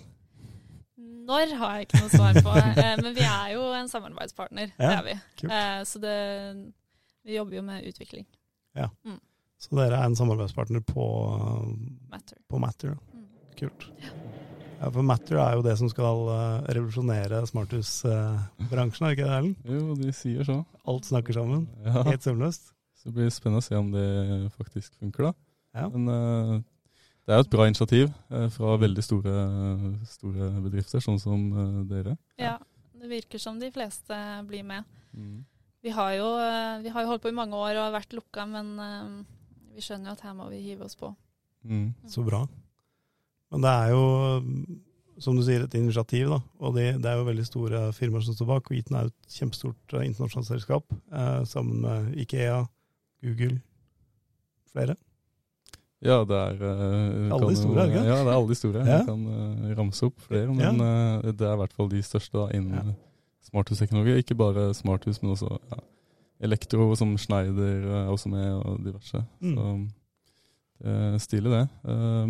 Når 1.30 1.52
har 1.60 1.76
jeg 1.78 1.88
ikke 1.88 2.02
noe 2.02 2.10
svar 2.10 2.38
på, 2.42 2.54
eh, 2.82 2.96
men 3.04 3.14
vi 3.14 3.26
er 3.26 3.52
jo 3.54 3.68
en 3.78 3.90
samarbeidspartner. 3.92 4.72
Det 4.78 4.94
er 4.96 5.04
vi. 5.06 5.16
kult. 5.42 5.54
Eh, 5.54 5.82
så 5.86 6.02
det, 6.02 6.16
vi 7.28 7.38
jobber 7.38 7.60
jo 7.60 7.66
med 7.68 7.86
utvikling. 7.90 8.26
Ja. 8.78 8.90
Så 9.60 9.76
dere 9.78 10.00
er 10.00 10.08
en 10.08 10.18
samarbeidspartner 10.18 10.82
på, 10.88 11.06
eh, 11.36 11.70
Matter. 12.10 12.40
på 12.50 12.62
Matter. 12.64 12.98
Mm. 13.14 13.28
Kult. 13.60 13.90
Ja, 14.80 14.88
for 14.88 15.04
Matter 15.04 15.38
er 15.44 15.58
jo 15.60 15.64
det 15.66 15.76
som 15.78 15.92
skal 15.92 16.30
revolusjonere 16.72 17.44
smarthusbransjen, 17.50 19.06
er 19.06 19.16
ikke 19.18 19.28
det, 19.28 19.36
Erlend? 19.36 19.56
Jo, 19.68 19.96
de 20.00 20.14
sier 20.16 20.48
så. 20.48 20.62
Alt 20.88 21.10
snakker 21.12 21.36
sammen. 21.36 21.68
Ja. 21.86 22.06
Helt 22.08 22.26
sømløst. 22.26 22.72
Så 23.00 23.12
det 23.12 23.16
blir 23.16 23.30
spennende 23.32 23.62
å 23.62 23.68
se 23.68 23.78
om 23.80 23.92
det 23.94 24.08
faktisk 24.58 24.96
funker, 25.00 25.30
da. 25.30 25.34
Ja. 25.78 25.86
Men 25.94 26.10
eh, 26.12 26.56
det 27.30 27.36
er 27.36 27.44
jo 27.44 27.46
et 27.46 27.52
bra 27.54 27.66
initiativ 27.70 28.08
eh, 28.34 28.48
fra 28.50 28.72
veldig 28.82 29.04
store, 29.06 29.34
store 30.10 30.48
bedrifter, 30.64 31.02
sånn 31.06 31.20
som 31.22 31.44
eh, 31.54 31.76
dere. 31.92 32.16
Ja, 32.42 32.56
det 32.98 33.10
virker 33.12 33.42
som 33.42 33.60
de 33.62 33.70
fleste 33.70 34.18
blir 34.50 34.64
med. 34.66 34.88
Mm. 35.14 35.44
Vi 35.86 35.94
har 35.94 36.16
jo, 36.18 36.32
eh, 36.42 36.80
vi 36.82 36.90
har 36.96 37.06
jo 37.06 37.12
holdt 37.12 37.28
på 37.28 37.30
i 37.30 37.36
mange 37.38 37.54
år 37.54 37.78
og 37.84 37.94
vært 37.94 38.16
lukka, 38.18 38.48
men 38.50 38.72
vi 39.76 39.84
skjønner 39.86 40.10
jo 40.10 40.16
at 40.18 40.24
her 40.26 40.34
må 40.40 40.48
vi 40.50 40.64
hive 40.64 40.88
oss 40.88 40.98
på. 40.98 41.12
Mm. 41.70 41.92
Så 42.10 42.24
bra. 42.26 42.48
Men 43.54 43.62
det 43.62 43.74
er 43.76 43.94
jo, 43.94 44.02
som 45.22 45.38
du 45.38 45.44
sier, 45.46 45.68
et 45.68 45.78
initiativ, 45.78 46.32
da. 46.34 46.40
Og 46.66 46.74
det, 46.80 46.88
det 47.04 47.12
er 47.12 47.22
jo 47.22 47.28
veldig 47.30 47.46
store 47.46 47.84
firmaer 47.94 48.26
som 48.26 48.40
står 48.40 48.50
bak. 48.56 48.72
Og 48.72 48.80
Eaton 48.80 48.98
er 48.98 49.06
jo 49.06 49.14
et 49.14 49.38
kjempestort 49.38 49.96
internasjonalt 50.02 50.50
selskap, 50.50 50.98
eh, 51.14 51.46
sammen 51.50 51.86
med 51.86 52.18
Ikea, 52.26 52.64
Google, 53.22 53.60
flere. 54.74 54.98
Ja, 56.00 56.22
det 56.24 56.36
er 56.38 56.62
uh, 56.64 57.34
Alle 57.36 57.50
de 57.52 57.58
store, 57.60 57.86
ikke? 57.90 58.02
Ja, 58.08 58.18
det 58.24 58.32
er 58.32 58.38
alle 58.38 58.48
de 58.48 58.56
store. 58.56 58.84
Ja. 58.86 58.98
Jeg 59.02 59.08
kan 59.10 59.24
uh, 59.28 59.72
ramse 59.76 60.08
opp 60.08 60.22
flere, 60.24 60.48
men 60.56 60.80
uh, 60.80 61.28
det 61.28 61.44
er 61.44 61.58
i 61.58 61.60
hvert 61.60 61.76
fall 61.76 61.90
de 61.92 62.04
største 62.06 62.38
da, 62.38 62.46
innen 62.56 62.78
Ja. 62.78 62.94
smarthusteknologi. 63.50 64.16
Ikke 64.22 64.38
bare 64.40 64.70
smarthus, 64.78 65.20
men 65.22 65.34
også 65.34 65.50
ja, 65.58 65.80
elektro, 66.48 66.88
som 66.96 67.12
Schneider 67.20 67.84
er 68.06 68.14
også 68.14 68.32
med, 68.32 68.48
og 68.64 68.80
diverse. 68.86 69.26
Mm. 69.44 69.58
Så 69.60 69.76
det 70.80 71.22
stilig, 71.26 71.52
det. 71.52 71.66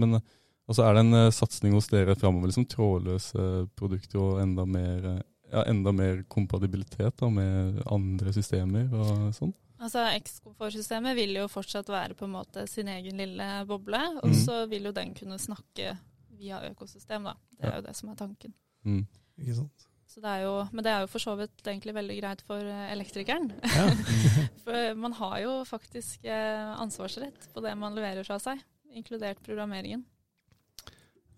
Men 0.01 0.17
altså, 0.17 0.87
er 0.87 0.95
det 0.97 1.05
en 1.05 1.13
uh, 1.13 1.29
satsing 1.29 1.75
hos 1.77 1.91
dere 1.93 2.17
framover, 2.17 2.49
liksom 2.49 2.65
trådløse 2.65 3.67
produkter 3.77 4.17
og 4.23 4.41
enda 4.41 4.65
mer, 4.65 5.09
ja, 5.53 5.67
enda 5.69 5.93
mer 5.93 6.23
kompatibilitet 6.25 7.21
da, 7.21 7.29
med 7.29 7.83
andre 7.85 8.33
systemer 8.33 8.89
og 8.89 9.29
sånn? 9.37 9.53
Altså 9.79 10.01
X-komfortsystemet 10.19 11.15
vil 11.15 11.37
jo 11.39 11.45
fortsatt 11.47 11.87
være 11.87 12.15
på 12.19 12.25
en 12.27 12.33
måte 12.35 12.65
sin 12.67 12.87
egen 12.91 13.15
lille 13.17 13.45
boble, 13.69 14.01
og 14.19 14.27
Mhm. 14.29 14.39
så 14.45 14.65
vil 14.69 14.83
jo 14.89 14.91
den 14.91 15.13
kunne 15.15 15.37
snakke 15.39 15.97
via 16.37 16.59
økosystem, 16.69 17.23
da. 17.23 17.33
Det 17.55 17.63
er 17.65 17.69
Ja. 17.71 17.75
jo 17.77 17.81
det 17.87 17.95
som 17.95 18.09
er 18.09 18.15
tanken. 18.15 18.53
Mm. 18.85 19.05
Ikke 19.39 19.55
sant? 19.55 19.85
Så 20.09 20.21
det 20.21 20.25
er 20.25 20.41
jo, 20.43 20.67
men 20.73 20.83
det 20.83 20.91
er 20.91 20.99
jo 21.01 21.07
for 21.07 21.19
så 21.19 21.35
vidt 21.37 21.63
egentlig 21.63 21.93
veldig 21.93 22.19
greit 22.21 22.41
for 22.41 22.57
eh, 22.59 22.91
elektrikeren. 22.91 23.51
Ja. 23.63 23.89
For 24.65 24.95
man 24.95 25.13
har 25.13 25.39
jo 25.39 25.63
faktisk 25.65 26.25
eh, 26.25 26.75
ansvarsrett 26.81 27.47
på 27.53 27.61
det 27.61 27.77
man 27.77 27.93
leverer 27.95 28.25
fra 28.25 28.39
seg, 28.39 28.59
inkludert 28.91 29.37
programmeringen. 29.43 30.03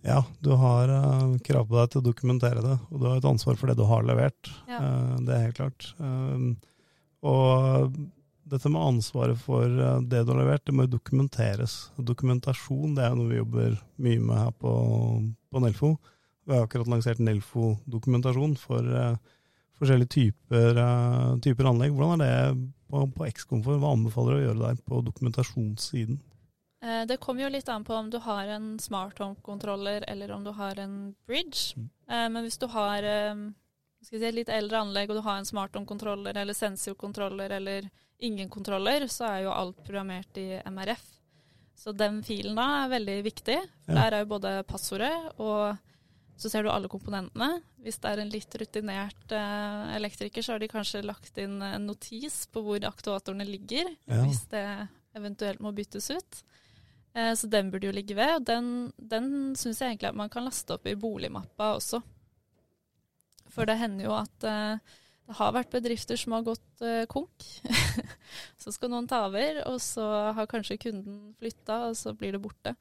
ja, 0.03 0.23
du 0.41 0.55
har 0.55 0.89
eh, 0.89 1.37
krav 1.45 1.67
på 1.67 1.75
deg 1.77 1.89
til 1.91 2.01
å 2.01 2.05
dokumentere 2.13 2.61
det, 2.63 2.79
og 2.91 2.99
du 2.99 3.05
har 3.05 3.17
et 3.17 3.25
ansvar 3.29 3.55
for 3.55 3.67
det 3.67 3.77
du 3.77 3.83
har 3.85 4.01
levert. 4.03 4.49
Ja. 4.67 4.79
Det 5.19 5.29
er 5.35 5.43
helt 5.45 5.59
klart. 5.59 5.93
Og 7.21 7.93
dette 8.51 8.69
med 8.71 8.83
ansvaret 8.83 9.39
for 9.39 9.65
eh, 9.65 9.99
det 10.11 10.23
du 10.25 10.33
har 10.33 10.41
levert, 10.41 10.65
det 10.67 10.75
må 10.75 10.85
jo 10.85 10.95
dokumenteres. 10.97 11.75
Dokumentasjon 11.97 12.97
det 12.97 13.05
er 13.05 13.13
noe 13.17 13.29
vi 13.31 13.39
jobber 13.39 13.77
mye 14.03 14.23
med 14.23 14.39
her 14.39 14.55
på, 14.59 14.73
på 15.51 15.61
Nelfo. 15.63 15.93
Vi 16.47 16.55
har 16.55 16.65
akkurat 16.65 16.89
lansert 16.91 17.21
Nelfo-dokumentasjon 17.21 18.57
for 18.59 18.87
uh, 18.97 19.13
forskjellige 19.77 20.09
typer, 20.15 20.79
uh, 20.81 21.37
typer 21.43 21.69
anlegg. 21.69 21.93
Hvordan 21.93 22.23
er 22.25 22.49
det 22.49 22.65
på, 22.89 23.05
på 23.13 23.27
X-Komfort? 23.29 23.77
Hva 23.79 23.93
anbefaler 23.93 24.33
du 24.33 24.39
å 24.39 24.45
gjøre 24.47 24.63
der 24.65 24.81
på 24.89 25.03
dokumentasjonssiden? 25.05 26.19
Det 26.81 27.19
kommer 27.21 27.43
jo 27.43 27.51
litt 27.53 27.67
an 27.69 27.83
på 27.85 27.93
om 27.93 28.07
du 28.09 28.17
har 28.25 28.49
en 28.49 28.71
smart 28.81 29.19
home-kontroller 29.21 30.01
eller 30.09 30.31
om 30.33 30.41
du 30.41 30.49
har 30.57 30.79
en 30.81 31.11
bridge. 31.29 31.77
Mm. 31.77 31.91
Men 32.33 32.39
hvis 32.41 32.57
du 32.57 32.65
har 32.73 33.05
si, 34.03 34.17
et 34.19 34.33
litt 34.35 34.49
eldre 34.49 34.81
anlegg 34.81 35.09
og 35.11 35.19
du 35.19 35.21
har 35.25 35.37
en 35.41 35.45
smart 35.47 35.75
home-kontroller 35.77 36.37
eller 36.41 36.53
sensorkontroller 36.57 37.51
eller 37.57 37.89
ingen 38.21 38.49
kontroller, 38.53 39.07
så 39.09 39.25
er 39.31 39.43
jo 39.45 39.53
alt 39.53 39.79
programmert 39.83 40.37
i 40.37 40.47
MRF. 40.69 41.03
Så 41.81 41.93
den 41.97 42.19
filen 42.23 42.55
da 42.59 42.65
er 42.83 42.91
veldig 42.93 43.15
viktig. 43.25 43.55
Ja. 43.87 43.93
Der 43.95 44.13
er 44.13 44.19
jo 44.25 44.33
både 44.35 44.57
passordet 44.69 45.13
og 45.41 45.77
Så 46.41 46.49
ser 46.49 46.63
du 46.65 46.71
alle 46.73 46.87
komponentene. 46.89 47.61
Hvis 47.85 47.99
det 48.01 48.09
er 48.09 48.19
en 48.23 48.29
litt 48.33 48.55
rutinert 48.57 49.31
eh, 49.37 49.91
elektriker, 49.93 50.41
så 50.41 50.55
har 50.55 50.59
de 50.63 50.67
kanskje 50.71 51.03
lagt 51.05 51.37
inn 51.37 51.59
en 51.61 51.83
notis 51.85 52.47
på 52.49 52.63
hvor 52.65 52.81
aktuatorene 52.87 53.45
ligger, 53.45 53.91
Ja. 54.09 54.23
hvis 54.25 54.47
det 54.49 54.63
eventuelt 55.13 55.59
må 55.61 55.69
byttes 55.71 56.09
ut. 56.09 56.39
Eh, 57.13 57.35
så 57.37 57.45
den 57.47 57.69
burde 57.69 57.85
jo 57.85 57.93
ligge 57.93 58.15
ved, 58.17 58.39
og 58.39 58.45
den, 58.49 58.91
den 58.97 59.53
syns 59.55 59.83
jeg 59.83 59.91
egentlig 59.91 60.09
at 60.09 60.17
man 60.17 60.29
kan 60.33 60.47
laste 60.47 60.73
opp 60.79 60.87
i 60.89 60.95
boligmappa 60.97 61.75
også. 61.75 62.01
For 63.51 63.67
det 63.69 63.77
hender 63.81 64.07
jo 64.07 64.13
at 64.15 64.47
uh, 64.47 64.99
det 65.27 65.37
har 65.37 65.53
vært 65.55 65.73
bedrifter 65.73 66.19
som 66.19 66.35
har 66.37 66.45
gått 66.47 66.83
uh, 66.85 67.03
konk. 67.11 67.47
så 68.61 68.73
skal 68.73 68.91
noen 68.93 69.09
ta 69.11 69.25
over, 69.27 69.61
og 69.69 69.77
så 69.83 70.05
har 70.37 70.49
kanskje 70.51 70.79
kunden 70.87 71.35
flytta, 71.39 71.83
og 71.89 71.99
så 71.99 72.15
blir 72.17 72.35
det 72.37 72.41
borte. 72.43 72.75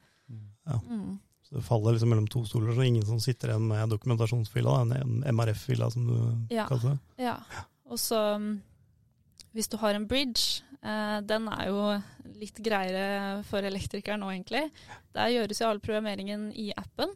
Ja. 0.67 0.79
Mm. 0.87 1.19
Så 1.47 1.57
det 1.57 1.65
faller 1.67 1.95
liksom 1.95 2.11
mellom 2.13 2.27
to 2.31 2.45
stoler, 2.47 2.73
så 2.75 2.85
ingen 2.87 3.05
som 3.07 3.19
sitter 3.19 3.51
igjen 3.51 3.67
med 3.67 3.91
dokumentasjonsfila, 3.91 4.75
en 5.01 5.23
MRF-fila 5.35 5.89
som 5.91 6.07
du 6.07 6.55
Ja. 6.55 6.67
kaller 6.69 6.93
det. 6.93 7.25
Ja. 7.25 7.37
Og 7.91 7.99
så 7.99 8.19
mm, 8.39 8.51
hvis 9.51 9.67
du 9.67 9.75
har 9.81 9.97
en 9.97 10.07
bridge, 10.07 10.63
eh, 10.79 11.17
den 11.27 11.49
er 11.51 11.67
jo 11.67 11.81
litt 12.39 12.61
greiere 12.63 13.41
for 13.47 13.59
elektrikeren 13.67 14.23
nå, 14.23 14.29
egentlig. 14.31 14.69
Der 15.15 15.33
gjøres 15.33 15.59
jo 15.59 15.67
all 15.67 15.81
programmeringen 15.83 16.51
i 16.55 16.69
appen. 16.77 17.11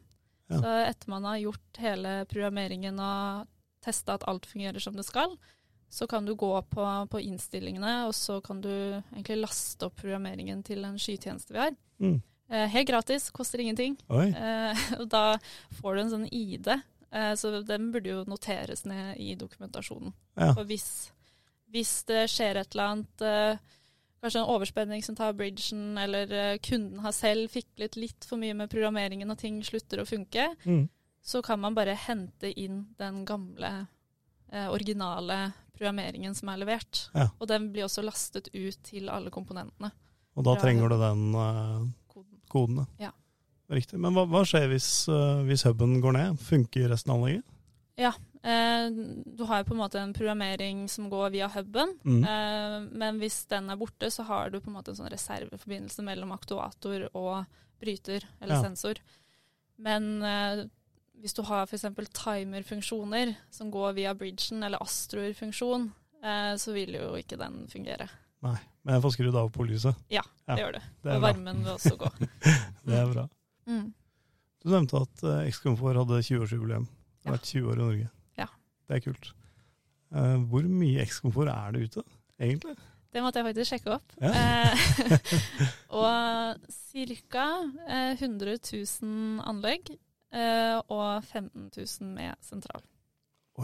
Ja. 0.48 0.62
Så 0.62 0.72
etter 0.86 1.10
man 1.10 1.26
har 1.26 1.42
gjort 1.42 1.82
hele 1.82 2.16
programmeringen 2.30 3.00
og 3.02 3.48
testa 3.86 4.18
at 4.18 4.26
alt 4.30 4.46
fungerer 4.50 4.82
som 4.82 4.98
det 4.98 5.06
skal, 5.08 5.38
så 5.90 6.08
kan 6.08 6.26
du 6.26 6.34
gå 6.36 6.52
på, 6.62 6.86
på 7.12 7.22
innstillingene, 7.22 8.06
og 8.08 8.16
så 8.18 8.40
kan 8.44 8.62
du 8.62 8.72
egentlig 8.72 9.38
laste 9.40 9.88
opp 9.88 10.00
programmeringen 10.02 10.64
til 10.66 10.84
en 10.86 10.98
skytjeneste 11.00 11.56
vi 11.56 11.62
har. 11.62 11.76
Mm. 12.02 12.18
Eh, 12.50 12.68
helt 12.74 12.90
gratis, 12.90 13.30
koster 13.34 13.62
ingenting. 13.64 13.98
Eh, 14.10 14.86
og 15.00 15.08
da 15.10 15.38
får 15.80 15.96
du 15.96 16.02
en 16.02 16.14
sånn 16.14 16.28
ID, 16.30 16.72
eh, 16.74 17.34
så 17.40 17.54
den 17.66 17.92
burde 17.94 18.12
jo 18.12 18.26
noteres 18.30 18.86
ned 18.90 19.22
i 19.22 19.34
dokumentasjonen. 19.40 20.14
Ja. 20.36 20.52
For 20.52 20.68
hvis, 20.70 20.90
hvis 21.74 21.96
det 22.10 22.26
skjer 22.34 22.62
et 22.62 22.76
eller 22.76 22.92
annet, 22.92 23.26
eh, 23.26 23.82
kanskje 24.22 24.42
en 24.42 24.50
overspenning 24.56 25.04
som 25.04 25.16
tar 25.16 25.34
bridgen, 25.38 25.98
eller 25.98 26.32
eh, 26.32 26.58
kunden 26.64 27.00
har 27.04 27.12
selv 27.16 27.50
fiklet 27.54 27.96
litt 28.00 28.26
for 28.26 28.38
mye 28.42 28.54
med 28.58 28.70
programmeringen 28.72 29.30
og 29.32 29.38
ting 29.42 29.62
slutter 29.64 30.02
å 30.02 30.06
funke, 30.10 30.48
Mm. 30.66 30.88
så 31.22 31.42
kan 31.44 31.60
man 31.60 31.76
bare 31.76 31.96
hente 31.96 32.52
inn 32.60 32.88
den 32.98 33.26
gamle, 33.26 33.88
eh, 34.52 34.68
originale 34.70 35.54
programmeringen 35.76 36.36
som 36.36 36.50
er 36.50 36.58
levert. 36.58 37.10
Ja. 37.14 37.30
Og 37.40 37.48
den 37.48 37.72
blir 37.74 37.84
også 37.86 38.04
lastet 38.06 38.48
ut 38.54 38.78
til 38.84 39.10
alle 39.10 39.30
komponentene. 39.30 39.92
Og 40.36 40.44
da 40.44 40.56
trenger 40.56 40.90
du 40.90 40.98
den 41.00 41.36
eh, 41.36 41.86
Koden. 42.14 42.40
koden. 42.50 42.88
Ja. 43.00 43.12
Riktig. 43.70 43.98
Men 44.00 44.14
hva, 44.14 44.26
hva 44.30 44.44
skjer 44.46 44.68
hvis, 44.70 45.08
uh, 45.10 45.42
hvis 45.48 45.64
huben 45.66 46.00
går 46.04 46.14
ned? 46.14 46.40
Funker 46.40 46.90
resten 46.92 47.12
av 47.12 47.18
anlegget? 47.24 47.44
Eh, 47.98 48.12
du 48.46 49.44
har 49.50 49.62
jo 49.64 49.68
på 49.70 49.74
en 49.74 49.80
måte 49.82 49.98
en 50.00 50.14
programmering 50.14 50.84
som 50.92 51.10
går 51.10 51.32
via 51.34 51.48
huben, 51.50 51.96
Mm. 52.06 52.24
eh, 52.24 52.90
men 52.94 53.20
hvis 53.20 53.48
den 53.50 53.70
er 53.70 53.76
borte, 53.82 54.12
så 54.14 54.24
har 54.28 54.50
du 54.54 54.60
på 54.62 54.68
en 54.70 54.76
måte 54.78 54.90
en 54.94 55.00
sånn 55.00 55.10
reserveforbindelse 55.10 56.04
mellom 56.06 56.32
aktuator 56.36 57.08
og 57.16 57.46
bryter 57.82 58.24
eller 58.42 58.56
Ja. 58.56 58.62
sensor. 58.64 58.96
Men 59.78 60.22
eh, 60.24 60.66
hvis 61.22 61.34
du 61.34 61.42
har 61.44 61.64
f.eks. 61.66 61.86
timerfunksjoner 62.14 63.36
som 63.50 63.72
går 63.72 63.94
via 63.96 64.14
bridgen, 64.14 64.64
eller 64.64 64.78
astroer-funksjon, 64.84 65.92
eh, 66.24 66.56
så 66.56 66.74
vil 66.74 66.94
jo 66.94 67.16
ikke 67.18 67.38
den 67.38 67.68
fungere. 67.68 68.10
Nei. 68.44 68.58
Men 68.86 68.94
jeg 68.96 69.02
får 69.02 69.12
skrudd 69.16 69.36
av 69.36 69.50
på 69.52 69.66
lyset. 69.66 69.96
Ja. 70.12 70.22
Det 70.48 70.60
gjør 70.60 70.74
du. 70.74 70.80
Det 71.04 71.16
og 71.16 71.22
varmen 71.24 71.64
vil 71.64 71.74
også 71.74 71.98
gå. 71.98 72.10
Det 72.86 72.94
er 72.94 73.08
bra. 73.12 73.28
Mm. 73.66 73.94
Du 74.62 74.70
nevnte 74.70 75.02
at 75.02 75.24
X-Comfort 75.50 75.96
hadde 75.98 76.22
20-årsjubileum. 76.22 76.86
Det 76.86 77.26
har 77.26 77.34
Ja. 77.34 77.38
vært 77.40 77.50
20 77.50 77.72
år 77.72 77.74
i 77.74 77.82
Norge. 77.82 78.10
Ja. 78.86 78.92
Det 78.94 79.00
er 79.00 79.06
kult. 79.08 79.32
Uh, 80.16 80.38
hvor 80.50 80.68
mye 80.70 81.02
X-Comfort 81.04 81.50
er 81.52 81.74
det 81.76 81.88
ute, 81.90 82.04
egentlig? 82.40 82.76
Det 83.16 83.24
måtte 83.24 83.40
jeg 83.40 83.48
faktisk 83.48 83.72
sjekke 83.72 83.94
opp. 83.96 84.16
Ja. 84.20 84.32
Eh, 84.36 84.74
og 86.02 86.58
ca. 87.32 87.46
100 88.20 88.58
000 88.60 89.40
anlegg 89.48 89.92
eh, 90.36 90.82
og 90.92 91.24
15 91.24 91.70
000 91.72 92.10
med 92.12 92.36
sentral. 92.44 92.84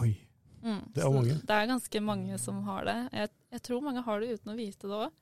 Oi. 0.00 0.14
Mm, 0.62 0.80
Det 0.94 1.04
er 1.04 1.12
mange. 1.12 1.36
Det 1.42 1.56
er 1.58 1.68
ganske 1.68 2.00
mange 2.00 2.38
som 2.40 2.62
har 2.64 2.88
det. 2.88 2.96
Jeg, 3.12 3.32
jeg 3.52 3.62
tror 3.68 3.84
mange 3.84 4.04
har 4.06 4.22
det 4.24 4.38
uten 4.38 4.54
å 4.54 4.56
vite 4.56 4.88
det 4.88 5.00
òg. 5.04 5.12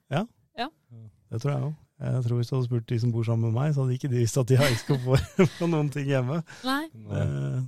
Det 1.30 1.40
tror 1.42 1.52
jeg 1.56 1.66
òg. 1.66 1.74
Jeg 2.00 2.22
tror 2.24 2.38
Hvis 2.38 2.48
du 2.48 2.54
hadde 2.56 2.68
spurt 2.68 2.88
de 2.88 2.98
som 3.02 3.10
bor 3.12 3.26
sammen 3.26 3.50
med 3.50 3.58
meg, 3.58 3.74
så 3.74 3.82
hadde 3.82 3.98
ikke 3.98 4.08
de 4.14 4.22
visst 4.22 4.38
at 4.40 4.48
de 4.48 4.56
har 4.60 4.70
X-Comfort 4.76 5.42
på 5.58 5.68
noen 5.74 5.90
ting 5.92 6.06
hjemme. 6.06 6.38
Nei. 6.64 6.84
Eh, 7.18 7.58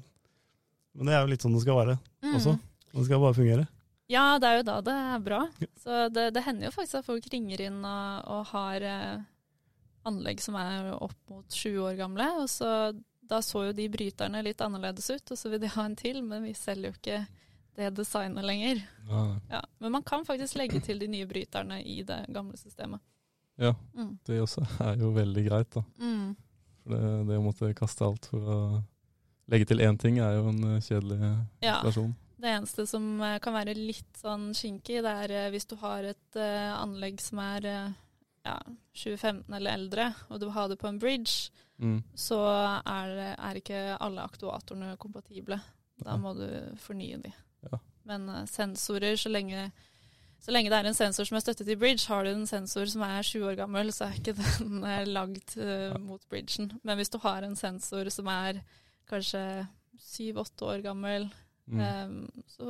men 0.95 1.07
det 1.07 1.15
er 1.15 1.23
jo 1.25 1.31
litt 1.33 1.41
sånn 1.45 1.55
det 1.57 1.63
skal 1.65 1.79
være 1.81 1.99
Mm. 2.23 2.35
også. 2.39 2.59
Det 2.93 3.05
skal 3.07 3.21
bare 3.21 3.35
fungere. 3.35 3.67
Ja, 4.13 4.39
det 4.39 4.49
er 4.49 4.57
jo 4.59 4.63
da 4.69 4.81
det 4.85 4.93
er 4.93 5.19
bra. 5.25 5.49
Ja. 5.59 5.67
Så 5.81 6.09
det, 6.13 6.27
det 6.35 6.43
hender 6.45 6.67
jo 6.69 6.71
faktisk 6.75 6.99
at 7.01 7.07
folk 7.07 7.25
ringer 7.33 7.61
inn 7.65 7.79
og, 7.85 8.25
og 8.29 8.43
har 8.53 8.83
eh, 8.85 9.23
anlegg 10.05 10.41
som 10.43 10.55
er 10.61 10.91
opp 10.95 11.17
mot 11.31 11.47
sju 11.55 11.79
år 11.81 11.97
gamle. 11.97 12.27
Og 12.43 12.49
så, 12.51 12.93
da 13.23 13.39
så 13.43 13.69
jo 13.69 13.73
de 13.73 13.89
bryterne 13.89 14.43
litt 14.45 14.61
annerledes 14.61 15.09
ut, 15.15 15.33
og 15.33 15.39
så 15.41 15.49
vil 15.53 15.61
de 15.63 15.71
ha 15.73 15.85
en 15.89 15.97
til, 15.97 16.21
men 16.23 16.43
vi 16.45 16.53
selger 16.59 16.91
jo 16.93 16.99
ikke 16.99 17.23
det 17.79 17.89
designet 17.97 18.45
lenger. 18.45 18.83
Ja, 19.09 19.23
Ja, 19.57 19.63
men 19.81 19.93
man 19.97 20.03
kan 20.05 20.27
faktisk 20.29 20.59
legge 20.61 20.81
til 20.85 20.99
de 21.01 21.09
nye 21.09 21.27
bryterne 21.27 21.81
i 21.83 22.03
det 22.05 22.27
gamle 22.29 22.59
systemet. 22.61 23.01
ja, 23.59 23.73
Mm. 23.97 24.19
det 24.27 24.41
også 24.43 24.67
er 24.81 24.97
jo 25.01 25.13
veldig 25.13 25.49
greit, 25.49 25.71
da. 25.71 25.83
Mm. 25.99 26.37
For 26.83 26.91
det, 26.91 27.27
det 27.29 27.39
å 27.39 27.43
måtte 27.47 27.75
kaste 27.75 28.05
alt 28.05 28.27
for 28.27 28.41
å 28.41 28.59
legge 29.53 29.69
til 29.71 29.83
én 29.85 29.99
ting, 30.01 30.19
er 30.23 30.38
jo 30.38 30.49
en 30.51 30.62
eh, 30.75 30.81
kjedelig 30.83 31.19
Ja. 31.62 31.79
situasjon. 31.81 32.15
Det 32.43 32.51
eneste 32.51 32.87
som 32.91 33.05
eh, 33.23 33.38
kan 33.45 33.55
være 33.55 33.77
litt 33.79 34.17
sånn 34.19 34.49
skinkig, 34.57 35.03
det 35.05 35.12
er 35.27 35.35
eh, 35.45 35.51
hvis 35.55 35.69
du 35.71 35.77
har 35.79 36.03
et 36.11 36.38
uh, 36.41 36.73
anlegg 36.83 37.21
som 37.23 37.38
er 37.45 37.69
uh, 37.69 37.93
ja, 38.49 38.57
2015 38.99 39.55
eller 39.55 39.77
eldre, 39.79 40.09
og 40.29 40.41
du 40.41 40.49
vil 40.49 40.57
ha 40.57 40.65
det 40.73 40.81
på 40.83 40.88
en 40.91 40.99
bridge, 41.03 41.51
Mm. 41.83 41.97
så 42.15 42.37
er, 42.87 43.09
er 43.43 43.57
ikke 43.59 43.79
alle 43.99 44.23
aktuatorene 44.23 44.93
kompatible. 45.03 45.57
Da 45.99 46.15
må 46.21 46.31
du 46.38 46.45
fornye 46.79 47.17
de. 47.25 47.33
Ja. 47.67 47.79
Men 48.07 48.29
uh, 48.31 48.45
sensorer, 48.47 49.17
så 49.19 49.33
lenge, 49.33 49.65
så 50.38 50.53
lenge 50.55 50.71
det 50.71 50.79
er 50.79 50.87
en 50.87 50.95
sensor 50.95 51.27
som 51.27 51.38
er 51.41 51.43
støttet 51.43 51.73
i 51.75 51.79
bridge, 51.81 52.07
har 52.07 52.23
du 52.23 52.31
en 52.31 52.47
sensor 52.47 52.87
som 52.87 53.03
er 53.03 53.23
20 53.27 53.49
år 53.51 53.59
gammel, 53.65 53.91
så 53.91 54.05
er 54.07 54.15
ikke 54.21 54.37
den 54.61 54.85
eh, 54.85 55.03
lagd 55.11 55.57
eh, 55.59 55.97
mot 55.99 56.23
bridgen. 56.31 56.71
Men 56.87 57.01
hvis 57.01 57.11
du 57.11 57.19
har 57.25 57.43
en 57.43 57.59
sensor 57.59 58.11
som 58.15 58.31
er 58.31 58.62
kanskje 59.12 59.44
7-8 60.01 60.68
år 60.72 60.83
gammel, 60.88 61.31
Mm. 61.70 61.79
um, 61.79 62.42
så 62.51 62.64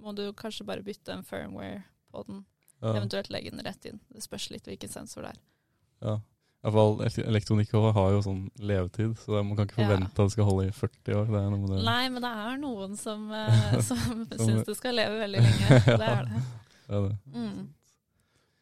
må 0.00 0.14
du 0.16 0.22
kanskje 0.32 0.64
bare 0.66 0.80
bytte 0.82 1.12
en 1.12 1.22
firmware 1.22 1.82
på 2.10 2.22
den, 2.26 2.38
ja. 2.80 2.94
eventuelt 2.96 3.28
legge 3.30 3.50
den 3.52 3.60
rett 3.60 3.84
inn. 3.90 3.98
Det 4.08 4.22
spørs 4.24 4.46
litt 4.54 4.64
hvilken 4.70 4.88
sensor 4.88 5.26
det 5.26 5.34
er. 5.34 5.40
Ja. 6.06 6.14
I 6.16 6.64
hvert 6.66 6.74
fall 6.74 6.94
ele- 7.06 7.26
elektronikk 7.28 7.70
har 7.94 8.08
jo 8.16 8.22
sånn 8.24 8.40
levetid, 8.58 9.12
så 9.20 9.44
man 9.44 9.54
kan 9.54 9.68
ikke 9.68 9.78
Ja. 9.82 9.86
forvente 9.90 10.08
at 10.10 10.16
det 10.16 10.32
skal 10.32 10.44
holde 10.48 10.66
i 10.66 10.72
40 10.72 11.14
år. 11.20 11.26
Det 11.28 11.38
er 11.44 11.50
noe 11.52 11.58
med 11.60 11.70
det. 11.76 11.84
Nei, 11.84 12.08
men 12.08 12.22
det 12.24 12.32
er 12.32 12.56
noen 12.64 12.96
som, 12.96 13.30
uh, 13.30 13.80
som 13.90 13.98
Som- 14.26 14.26
syns 14.48 14.64
det 14.66 14.76
skal 14.80 14.94
leve 14.96 15.20
veldig 15.20 15.44
lenge. 15.44 15.68
Det 16.00 16.08
er 16.08 16.24
det. 16.24 16.42
Det 16.88 16.96
er 16.96 17.08
det. 17.08 17.18
Mm. 17.36 17.68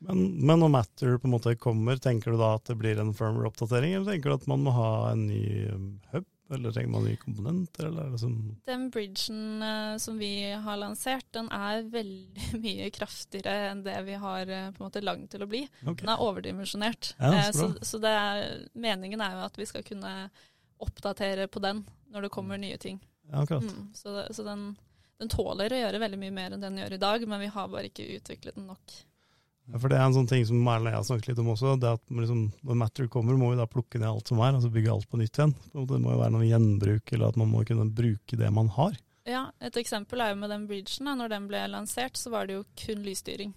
Men, 0.02 0.46
men 0.46 0.60
når 0.60 0.70
Matter 0.74 1.16
på 1.18 1.24
en 1.24 1.32
måte 1.38 1.54
kommer, 1.56 1.96
tenker 1.96 2.32
du 2.34 2.36
da 2.42 2.54
at 2.58 2.64
det 2.68 2.76
blir 2.76 2.98
en 3.00 3.14
firmware-oppdatering, 3.16 3.94
eller 3.96 4.12
tenker 4.12 4.28
du 4.28 4.34
at 4.34 4.46
man 4.50 4.64
må 4.66 4.74
ha 4.76 4.90
en 5.12 5.26
ny 5.30 5.68
um, 5.72 5.86
hub, 6.12 6.26
eller 6.54 6.72
trenger 6.72 6.92
man 6.92 7.06
nye 7.06 7.18
komponenter, 7.18 7.88
eller 7.88 8.06
er 8.06 8.12
det 8.14 8.20
som 8.22 8.34
Den 8.68 8.88
bridgen 8.94 9.62
uh, 9.62 9.96
som 10.02 10.18
vi 10.20 10.30
har 10.52 10.78
lansert, 10.78 11.26
den 11.34 11.48
er 11.54 11.86
veldig 11.90 12.50
mye 12.64 12.90
kraftigere 12.94 13.72
enn 13.72 13.82
det 13.86 13.96
vi 14.06 14.18
har 14.22 14.52
uh, 14.52 14.68
på 14.70 14.82
en 14.82 14.86
måte 14.86 15.02
lagd 15.04 15.26
til 15.32 15.46
å 15.46 15.50
bli. 15.50 15.64
Okay. 15.82 16.04
Den 16.04 16.12
er 16.14 16.22
overdimensjonert. 16.22 17.14
Ja, 17.18 17.48
så, 17.50 17.52
så 17.52 17.70
så 17.80 17.90
så 17.96 18.02
det 18.04 18.14
er, 18.14 18.46
meningen 18.78 19.24
er 19.24 19.38
jo 19.38 19.44
at 19.48 19.58
vi 19.58 19.66
skal 19.68 19.86
kunne 19.86 20.14
oppdatere 20.82 21.48
på 21.48 21.62
den 21.64 21.82
når 22.12 22.26
det 22.26 22.34
kommer 22.34 22.60
nye 22.60 22.78
ting. 22.78 23.00
Ja, 23.30 23.42
akkurat. 23.42 23.66
Mm, 23.66 23.90
så 23.94 24.12
det, 24.14 24.26
så 24.36 24.44
den, 24.46 24.68
den 25.18 25.32
tåler 25.32 25.72
å 25.72 25.82
gjøre 25.82 26.02
veldig 26.02 26.20
mye 26.20 26.34
mer 26.34 26.54
enn 26.54 26.62
den 26.62 26.78
gjør 26.78 26.94
i 26.94 27.02
dag, 27.02 27.28
men 27.28 27.42
vi 27.42 27.52
har 27.56 27.70
bare 27.72 27.90
ikke 27.90 28.06
utviklet 28.18 28.58
den 28.58 28.68
nok. 28.70 28.98
Ja, 29.66 29.80
for 29.82 29.90
det 29.90 29.98
er 29.98 30.04
en 30.06 30.14
sånn 30.14 30.28
ting 30.30 30.44
som 30.46 30.60
Erlend 30.62 30.86
og 30.86 30.92
jeg 30.92 31.00
har 31.00 31.06
snakket 31.08 31.28
litt 31.32 31.40
om 31.42 31.50
også, 31.50 31.72
det 31.82 31.90
at 31.96 32.14
liksom, 32.14 32.44
når 32.68 32.78
Matter 32.78 33.08
kommer, 33.10 33.38
må 33.40 33.50
vi 33.50 33.58
da 33.58 33.66
plukke 33.70 33.98
ned 33.98 34.08
alt 34.08 34.30
som 34.30 34.38
er, 34.38 34.54
altså 34.54 34.70
bygge 34.70 34.92
alt 34.92 35.08
på 35.10 35.18
nytt 35.18 35.40
igjen. 35.40 35.54
Det 35.74 36.00
må 36.02 36.14
jo 36.14 36.20
være 36.20 36.34
noe 36.36 36.46
gjenbruk, 36.46 37.12
eller 37.12 37.32
at 37.32 37.40
man 37.40 37.50
må 37.50 37.64
kunne 37.66 37.88
bruke 37.98 38.38
det 38.38 38.50
man 38.54 38.70
har. 38.76 38.94
Ja, 39.26 39.48
Et 39.58 39.76
eksempel 39.80 40.22
er 40.22 40.30
jo 40.30 40.38
med 40.38 40.52
den 40.54 40.68
bridgen. 40.70 41.10
Når 41.18 41.32
den 41.32 41.48
ble 41.50 41.64
lansert, 41.72 42.18
så 42.18 42.30
var 42.30 42.46
det 42.46 42.60
jo 42.60 42.66
kun 42.78 43.02
lysstyring. 43.02 43.56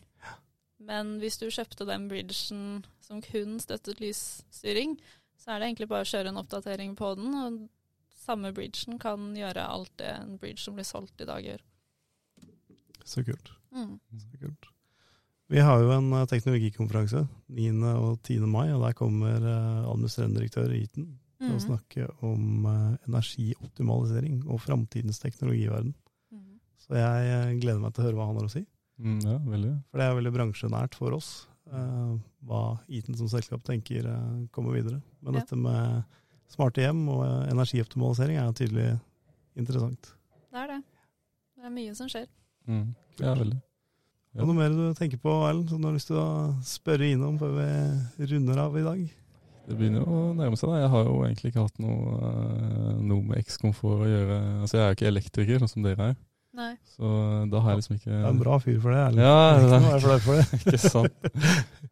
Men 0.82 1.18
hvis 1.22 1.38
du 1.38 1.46
kjøpte 1.52 1.86
den 1.86 2.08
bridgen 2.10 2.64
som 3.06 3.22
kun 3.22 3.60
støttet 3.62 4.02
lysstyring, 4.02 4.98
så 5.38 5.54
er 5.54 5.60
det 5.60 5.70
egentlig 5.70 5.90
bare 5.92 6.08
å 6.08 6.10
kjøre 6.10 6.32
en 6.32 6.42
oppdatering 6.42 6.96
på 6.98 7.12
den, 7.20 7.36
og 7.38 7.60
samme 8.18 8.52
bridgen 8.56 8.98
kan 9.02 9.30
gjøre 9.38 9.68
alt 9.76 9.94
det 10.02 10.10
en 10.16 10.38
bridge 10.42 10.64
som 10.64 10.80
blir 10.80 10.88
solgt 10.88 11.22
i 11.22 11.30
dag, 11.30 11.46
gjør. 11.46 11.62
Så 13.06 13.24
kult. 13.28 13.54
Mm. 13.76 13.96
Så 14.18 14.42
kult. 14.42 14.70
Vi 15.50 15.60
har 15.66 15.80
jo 15.82 15.90
en 15.96 16.12
eh, 16.14 16.26
teknologikonferanse 16.30 17.24
9. 17.48 17.70
og 17.98 18.20
10. 18.28 18.40
mai, 18.46 18.68
og 18.74 18.84
der 18.86 18.94
kommer 18.98 19.40
eh, 19.42 19.88
administrerende 19.90 20.38
direktør 20.44 20.74
Eaton, 20.76 21.08
til 21.40 21.50
å 21.50 21.56
Mhm. 21.56 21.64
snakke 21.64 22.06
om 22.22 22.66
eh, 22.66 22.98
energioptimalisering 23.08 24.44
og 24.48 24.60
framtidens 24.62 25.20
teknologiverden. 25.24 25.94
Mm. 26.32 26.60
Så 26.78 26.94
jeg 27.00 27.60
gleder 27.62 27.80
meg 27.82 27.94
til 27.96 28.04
å 28.04 28.08
høre 28.10 28.16
hva 28.20 28.28
han 28.28 28.36
har 28.42 28.46
å 28.50 28.52
si. 28.52 28.66
Mm, 29.00 29.20
ja, 29.24 29.38
veldig. 29.40 29.74
For 29.90 29.98
det 29.98 30.06
er 30.10 30.18
veldig 30.20 30.34
bransjenært 30.36 30.94
for 31.00 31.14
oss, 31.16 31.48
eh, 31.72 32.18
hva 32.46 32.62
Eaton 32.90 33.16
som 33.18 33.28
selskap 33.32 33.64
tenker 33.64 34.04
kommer 34.52 34.74
videre. 34.76 35.02
Men 35.24 35.34
Ja. 35.34 35.40
dette 35.40 35.56
med 35.58 36.04
smarte 36.50 36.82
hjem 36.84 37.08
og 37.10 37.24
energioptimalisering 37.50 38.38
er 38.38 38.52
tydelig 38.54 39.00
interessant. 39.56 40.14
Det 40.52 40.60
er 40.60 40.68
det. 40.68 40.84
Det 41.56 41.66
er 41.66 41.70
mye 41.70 41.96
som 41.96 42.08
skjer. 42.08 42.28
Mm. 42.68 42.96
Ja, 43.20 43.34
veldig. 43.36 43.62
Ja. 44.38 44.46
Noe 44.46 44.54
mer 44.54 44.70
du 44.70 44.94
tenker 44.94 45.18
på, 45.18 45.32
Erlend, 45.50 45.70
som 45.72 45.82
du 45.82 45.88
har 45.90 45.96
lyst 45.96 46.08
til 46.12 46.18
å 46.22 46.54
spørre 46.66 47.08
innom 47.10 47.40
før 47.42 47.52
vi 47.58 47.66
runder 48.30 48.58
av 48.62 48.78
i 48.78 48.84
dag? 48.86 49.00
Det 49.70 49.76
begynner 49.78 50.00
jo 50.02 50.08
å 50.10 50.34
nærme 50.38 50.58
seg. 50.58 50.70
da. 50.70 50.76
Jeg 50.84 50.90
har 50.94 51.04
jo 51.06 51.16
egentlig 51.26 51.48
ikke 51.52 51.66
hatt 51.66 51.80
noe, 51.82 51.98
eh, 52.30 52.94
noe 53.10 53.22
med 53.26 53.38
X-komfort 53.44 54.00
å 54.06 54.08
gjøre. 54.10 54.38
Altså, 54.62 54.74
Jeg 54.78 54.84
er 54.84 54.90
jo 54.90 54.96
ikke 54.98 55.12
elektriker, 55.14 55.56
sånn 55.62 55.70
som 55.74 55.84
dere 55.86 56.04
er. 56.12 56.16
Nei. 56.60 56.74
Så 56.98 57.06
da 57.52 57.58
har 57.62 57.70
jeg 57.72 57.78
liksom 57.82 57.96
ikke 58.00 58.10
Du 58.10 58.14
er 58.26 58.30
en 58.34 58.40
bra 58.42 58.56
fyr 58.60 58.80
for 58.82 58.90
det, 58.92 59.00
Erlend. 59.00 59.22
Ja, 59.22 59.38
det 59.62 59.68
er 59.70 59.74
ikke 59.98 60.20
for 60.26 60.36
det. 60.36 60.46
Ikke 60.66 60.80
sant. 60.82 61.14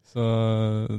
Så 0.09 0.21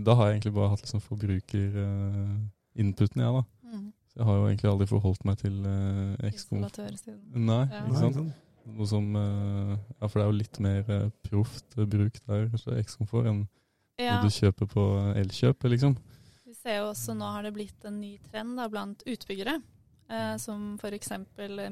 da 0.06 0.12
har 0.14 0.24
jeg 0.28 0.34
egentlig 0.38 0.54
bare 0.54 0.70
hatt 0.74 0.82
liksom 0.84 1.00
forbruker-inputen, 1.02 3.18
jeg, 3.24 3.32
da. 3.34 3.42
Mm. 3.68 3.88
Så 4.08 4.14
jeg 4.22 4.26
har 4.28 4.34
jo 4.38 4.44
egentlig 4.48 4.70
aldri 4.70 4.86
forholdt 4.90 5.22
meg 5.28 5.36
til 5.42 5.54
uh, 5.66 6.28
X-komfort. 6.30 6.78
Installatørsiden. 6.78 7.18
Nei, 7.48 7.64
Ja. 7.70 7.80
ikke 7.86 8.00
sant 8.04 8.16
sant. 8.20 8.32
Noe 8.68 8.86
som 8.90 9.06
eh, 9.16 9.72
Ja, 9.98 10.08
for 10.08 10.18
det 10.18 10.24
er 10.24 10.28
jo 10.30 10.36
litt 10.38 10.60
mer 10.64 10.90
uh, 10.92 11.08
proft 11.24 11.78
eh, 11.78 11.86
bruk 11.88 12.20
der, 12.26 12.48
kanskje 12.52 12.76
X-komfort, 12.84 13.30
enn 13.30 13.40
Ja, 13.98 14.18
når 14.18 14.28
du 14.28 14.36
kjøper 14.36 14.68
på 14.70 14.84
Elkjøp, 15.18 15.64
liksom. 15.72 15.96
vi 16.46 16.54
ser 16.54 16.78
jo 16.82 16.90
også 16.92 17.16
nå 17.18 17.32
har 17.34 17.48
det 17.48 17.54
blitt 17.56 17.88
en 17.88 17.96
ny 18.00 18.12
trend 18.28 18.54
da, 18.60 18.68
blant 18.70 19.02
utbyggere. 19.08 19.56
Eh, 20.08 20.36
som 20.40 20.78
f.eks. 20.80 21.10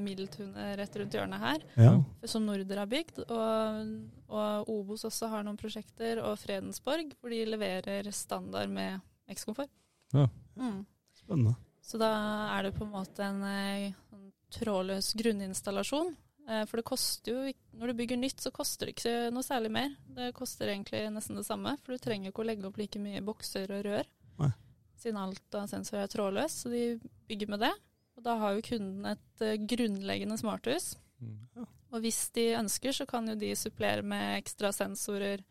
Middeltunet 0.03 0.75
rett 0.77 0.97
rundt 1.01 1.15
hjørnet 1.17 1.41
her, 1.41 1.63
Ja. 1.81 1.93
som 2.29 2.45
Norder 2.45 2.83
har 2.83 2.91
bygd. 2.91 3.23
Og, 3.33 3.95
og 4.29 4.69
Obos 4.75 5.07
også 5.09 5.31
har 5.33 5.47
noen 5.47 5.57
prosjekter, 5.57 6.21
og 6.21 6.37
Fredensborg, 6.43 7.15
hvor 7.21 7.33
de 7.33 7.39
leverer 7.49 8.11
standard 8.13 8.69
med 8.69 9.01
X-komfort. 9.33 9.73
Ja. 10.13 10.27
Mm. 10.59 10.83
Spennende. 11.17 11.55
Så 11.81 11.97
da 12.03 12.11
er 12.59 12.67
det 12.67 12.75
på 12.77 12.85
en 12.85 12.93
måte 12.93 13.25
en, 13.25 13.41
eh, 13.47 13.95
sånn 14.11 14.29
trådløs 14.59 15.15
grunninstallasjon. 15.17 16.13
Eh, 16.49 16.65
For 16.67 16.77
det 16.79 16.85
koster 16.87 17.33
jo 17.33 17.53
Når 17.81 17.87
du 17.93 17.95
bygger 17.99 18.17
nytt, 18.21 18.41
så 18.41 18.53
koster 18.55 18.87
det 18.87 18.95
ikke 18.97 19.33
noe 19.35 19.43
særlig 19.43 19.71
mer. 19.75 19.91
Det 20.17 20.33
koster 20.35 20.69
egentlig 20.73 21.01
nesten 21.13 21.37
det 21.37 21.45
samme, 21.47 21.77
for 21.83 21.93
du 21.97 21.99
trenger 21.99 22.31
ikke 22.31 22.45
å 22.45 22.47
legge 22.47 22.67
opp 22.69 22.77
like 22.79 22.99
mye 23.03 23.21
bokser 23.27 23.71
og 23.75 23.85
rør. 23.85 24.07
Nei. 24.39 24.53
Siden 24.97 25.19
alt 25.21 25.55
av 25.59 25.67
sensorer 25.69 26.05
er 26.07 26.13
trådløs, 26.13 26.55
så 26.63 26.71
de 26.73 26.85
bygger 27.29 27.49
med 27.53 27.61
det. 27.61 27.73
Og 28.17 28.23
da 28.25 28.37
har 28.41 28.55
jo 28.57 28.63
kunden 28.65 29.05
et 29.11 29.43
eh, 29.45 29.59
grunnleggende 29.59 30.39
smarthus. 30.41 30.95
Mm. 31.21 31.67
Og 31.93 32.01
hvis 32.01 32.31
de 32.33 32.47
ønsker, 32.57 32.93
så 32.93 33.07
kan 33.07 33.29
jo 33.29 33.35
de 33.35 33.53
supplere 33.57 34.03
med 34.03 34.39
ekstra 34.41 34.73
sensorer 34.73 35.43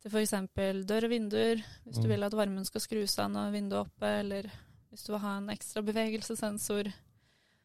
til 0.00 0.10
f.eks. 0.10 0.32
dør 0.88 1.04
og 1.04 1.10
vinduer, 1.12 1.60
hvis 1.84 1.96
du 2.00 2.06
Mm. 2.08 2.08
vil 2.14 2.24
at 2.24 2.32
varmen 2.32 2.64
skal 2.64 2.80
skrus 2.80 3.18
av 3.18 3.30
når 3.30 3.52
vinduet 3.52 3.76
er 3.76 3.84
oppe, 3.84 4.06
eller 4.24 4.50
hvis 4.90 5.04
du 5.04 5.12
vil 5.12 5.20
ha 5.20 5.36
en 5.36 5.48
ekstra 5.52 5.82
bevegelsessensor, 5.84 6.88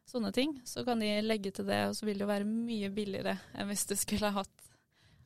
sånne 0.05 0.31
ting, 0.35 0.53
så 0.65 0.83
kan 0.85 0.99
de 1.01 1.09
legge 1.25 1.51
til 1.55 1.65
det, 1.67 1.79
og 1.89 1.95
så 1.97 2.05
vil 2.05 2.19
det 2.19 2.25
jo 2.25 2.29
være 2.29 2.45
mye 2.47 2.89
billigere 2.93 3.37
enn 3.57 3.67
hvis 3.71 3.85
du 3.89 3.95
skulle 3.97 4.29
ha 4.31 4.41
hatt 4.43 4.69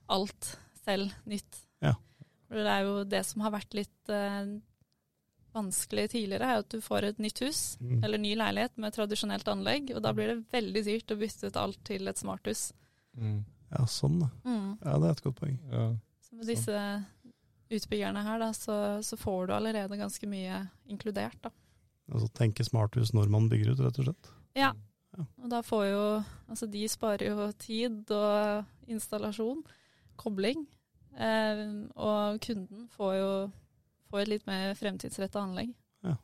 alt 0.10 0.54
selv 0.86 1.12
nytt. 1.30 1.60
Ja. 1.84 1.94
For 2.48 2.56
det 2.64 2.72
er 2.74 2.88
jo 2.88 3.04
det 3.06 3.24
som 3.28 3.44
har 3.46 3.52
vært 3.54 3.76
litt 3.78 4.10
eh, 4.10 4.56
vanskelig 5.54 6.08
tidligere, 6.14 6.48
er 6.54 6.64
at 6.64 6.70
du 6.72 6.80
får 6.82 7.08
et 7.10 7.20
nytt 7.22 7.40
hus, 7.44 7.78
Mm. 7.82 8.04
eller 8.06 8.18
ny 8.22 8.36
leilighet 8.38 8.78
med 8.78 8.94
tradisjonelt 8.96 9.48
anlegg, 9.52 9.92
og 9.96 10.02
da 10.06 10.14
blir 10.14 10.28
det 10.36 10.46
veldig 10.54 10.84
dyrt 10.86 11.12
å 11.12 11.20
bytte 11.20 11.48
ut 11.50 11.58
alt 11.58 11.80
til 11.84 12.08
et 12.08 12.18
smarthus. 12.18 12.72
Mm. 13.18 13.44
Ja, 13.72 13.86
sånn, 13.86 14.20
da. 14.22 14.30
Ja, 14.86 14.98
det 14.98 15.08
er 15.08 15.12
et 15.12 15.24
godt 15.24 15.40
poeng. 15.42 15.60
Ja. 15.72 15.96
Så 16.26 16.36
med 16.38 16.48
disse 16.50 17.06
utbyggerne 17.70 18.24
her, 18.26 18.40
da, 18.42 18.52
så, 18.54 18.76
så 19.06 19.18
får 19.18 19.48
du 19.50 19.54
allerede 19.54 19.98
ganske 20.00 20.26
mye 20.30 20.64
inkludert, 20.90 21.38
da. 21.44 21.52
Altså 22.10 22.30
tenke 22.34 22.66
smarthus 22.66 23.12
når 23.14 23.30
man 23.30 23.50
bygger 23.52 23.74
ut, 23.76 23.80
rett 23.86 24.00
og 24.02 24.08
slett. 24.08 24.30
Ja. 24.58 24.74
Og 25.42 25.50
da 25.52 25.60
får 25.66 25.86
jo 25.90 26.04
Altså, 26.50 26.66
de 26.72 26.82
sparer 26.90 27.28
jo 27.30 27.52
tid 27.62 28.10
og 28.16 28.66
installasjon, 28.90 29.60
kobling, 30.18 30.64
eh, 31.14 31.60
og 31.94 32.40
kunden 32.42 32.88
får 32.96 33.12
jo 33.20 33.30
får 34.10 34.24
et 34.24 34.32
litt 34.32 34.48
mer 34.50 34.74
fremtidsretta 34.74 35.44
anlegg. 35.44 35.76
Ja. 36.02 36.16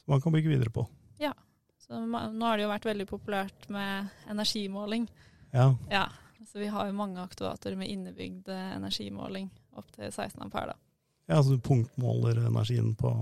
Som 0.00 0.10
man 0.16 0.20
kan 0.24 0.34
bygge 0.34 0.50
videre 0.50 0.72
på. 0.74 0.82
Ja. 1.22 1.30
Så 1.78 2.00
man, 2.02 2.34
nå 2.38 2.48
har 2.48 2.56
det 2.58 2.64
jo 2.64 2.72
vært 2.72 2.88
veldig 2.88 3.06
populært 3.06 3.68
med 3.70 4.08
energimåling. 4.32 5.06
Ja, 5.52 5.68
Ja, 5.90 6.08
så 6.50 6.58
vi 6.58 6.66
har 6.66 6.86
jo 6.90 6.96
mange 6.98 7.22
aktuatorer 7.22 7.76
med 7.78 7.88
innebygd 7.94 8.48
eh, 8.50 8.74
energimåling 8.76 9.52
opp 9.78 9.92
til 9.94 10.10
16 10.10 10.42
ampere, 10.42 10.74
da. 10.74 10.76
ja 11.30 11.38
så 11.42 11.54
du 11.54 11.62
punktmåler 11.62 12.42
energien 12.48 12.94
på, 12.98 13.14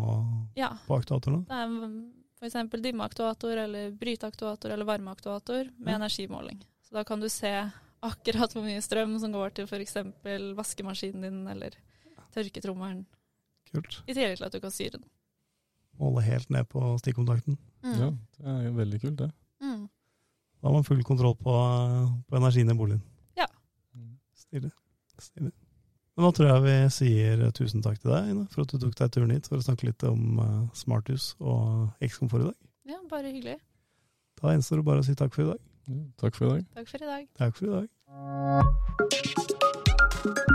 Ja, 0.57 0.73
på 0.87 0.97
aktuatorene. 0.97 1.45
det 1.45 1.61
er 1.61 2.22
f.eks. 2.43 2.83
dimmeaktuator 2.83 3.57
eller 3.57 3.91
bryteaktuator 3.95 4.71
eller 4.75 4.85
varmeaktuator 4.89 5.71
med 5.77 5.95
energimåling. 5.95 6.65
Så 6.83 6.95
da 6.95 7.05
kan 7.05 7.21
du 7.21 7.29
se 7.31 7.71
akkurat 8.03 8.55
hvor 8.55 8.65
mye 8.67 8.83
strøm 8.83 9.15
som 9.23 9.33
går 9.33 9.55
til 9.55 9.69
f.eks. 9.71 9.97
vaskemaskinen 10.59 11.23
din 11.23 11.41
eller 11.47 11.77
tørketrommelen, 12.35 13.05
Kult. 13.71 14.03
i 14.07 14.15
tillegg 14.15 14.41
til 14.41 14.49
at 14.49 14.57
du 14.57 14.61
kan 14.61 14.75
styre 14.75 14.99
den. 14.99 15.07
Måle 16.01 16.25
helt 16.25 16.51
ned 16.51 16.67
på 16.73 16.97
stikkontakten. 16.99 17.59
ja, 17.85 18.11
det 18.39 18.49
er 18.49 18.63
jo 18.67 18.73
veldig 18.79 19.01
kult, 19.01 19.19
det. 19.21 19.31
Mm. 19.63 19.89
Da 20.59 20.69
har 20.69 20.75
man 20.75 20.87
full 20.87 21.03
kontroll 21.05 21.37
på, 21.37 21.53
på 22.29 22.37
energien 22.39 22.71
i 22.71 22.75
boligen. 22.75 23.03
Ja. 23.39 23.47
Stilig. 24.35 24.73
Stilig. 25.21 25.53
Men 26.13 26.27
nå 26.27 26.31
tror 26.37 26.49
jeg 26.51 26.63
vi 26.67 26.73
sier 26.93 27.43
tusen 27.57 27.81
takk 27.85 27.99
til 28.03 28.13
deg 28.13 28.23
Ine, 28.35 28.45
for 28.53 28.59
at 28.67 28.73
du 28.73 28.77
tok 28.83 28.95
deg 28.99 29.13
turen 29.15 29.33
hit 29.33 29.49
for 29.49 29.57
å 29.57 29.65
snakke 29.65 29.89
litt 29.89 30.03
om 30.05 30.21
eh, 30.45 30.63
smarthus 30.77 31.31
og 31.41 31.89
X-komfort 32.05 32.43
i 32.45 32.49
dag. 32.51 32.59
Ja, 32.93 32.99
bare 33.09 33.33
hyggelig. 33.33 33.57
Da 34.43 34.53
gjenstår 34.53 34.77
det 34.83 34.89
bare 34.91 35.01
å 35.01 35.07
si 35.09 35.15
takk 35.17 35.33
for 35.33 35.43
i 35.47 35.51
dag. 35.55 35.61
Ja, 35.89 35.99
Takk 36.21 36.35
for 36.37 36.45
i 36.47 36.51
dag. 36.53 36.63
Takk 36.77 36.89
for 36.93 36.99
i 37.01 37.09
dag. 37.11 37.23
Takk 37.41 37.55
for 37.57 37.65
i 37.67 37.73
dag. 40.21 40.52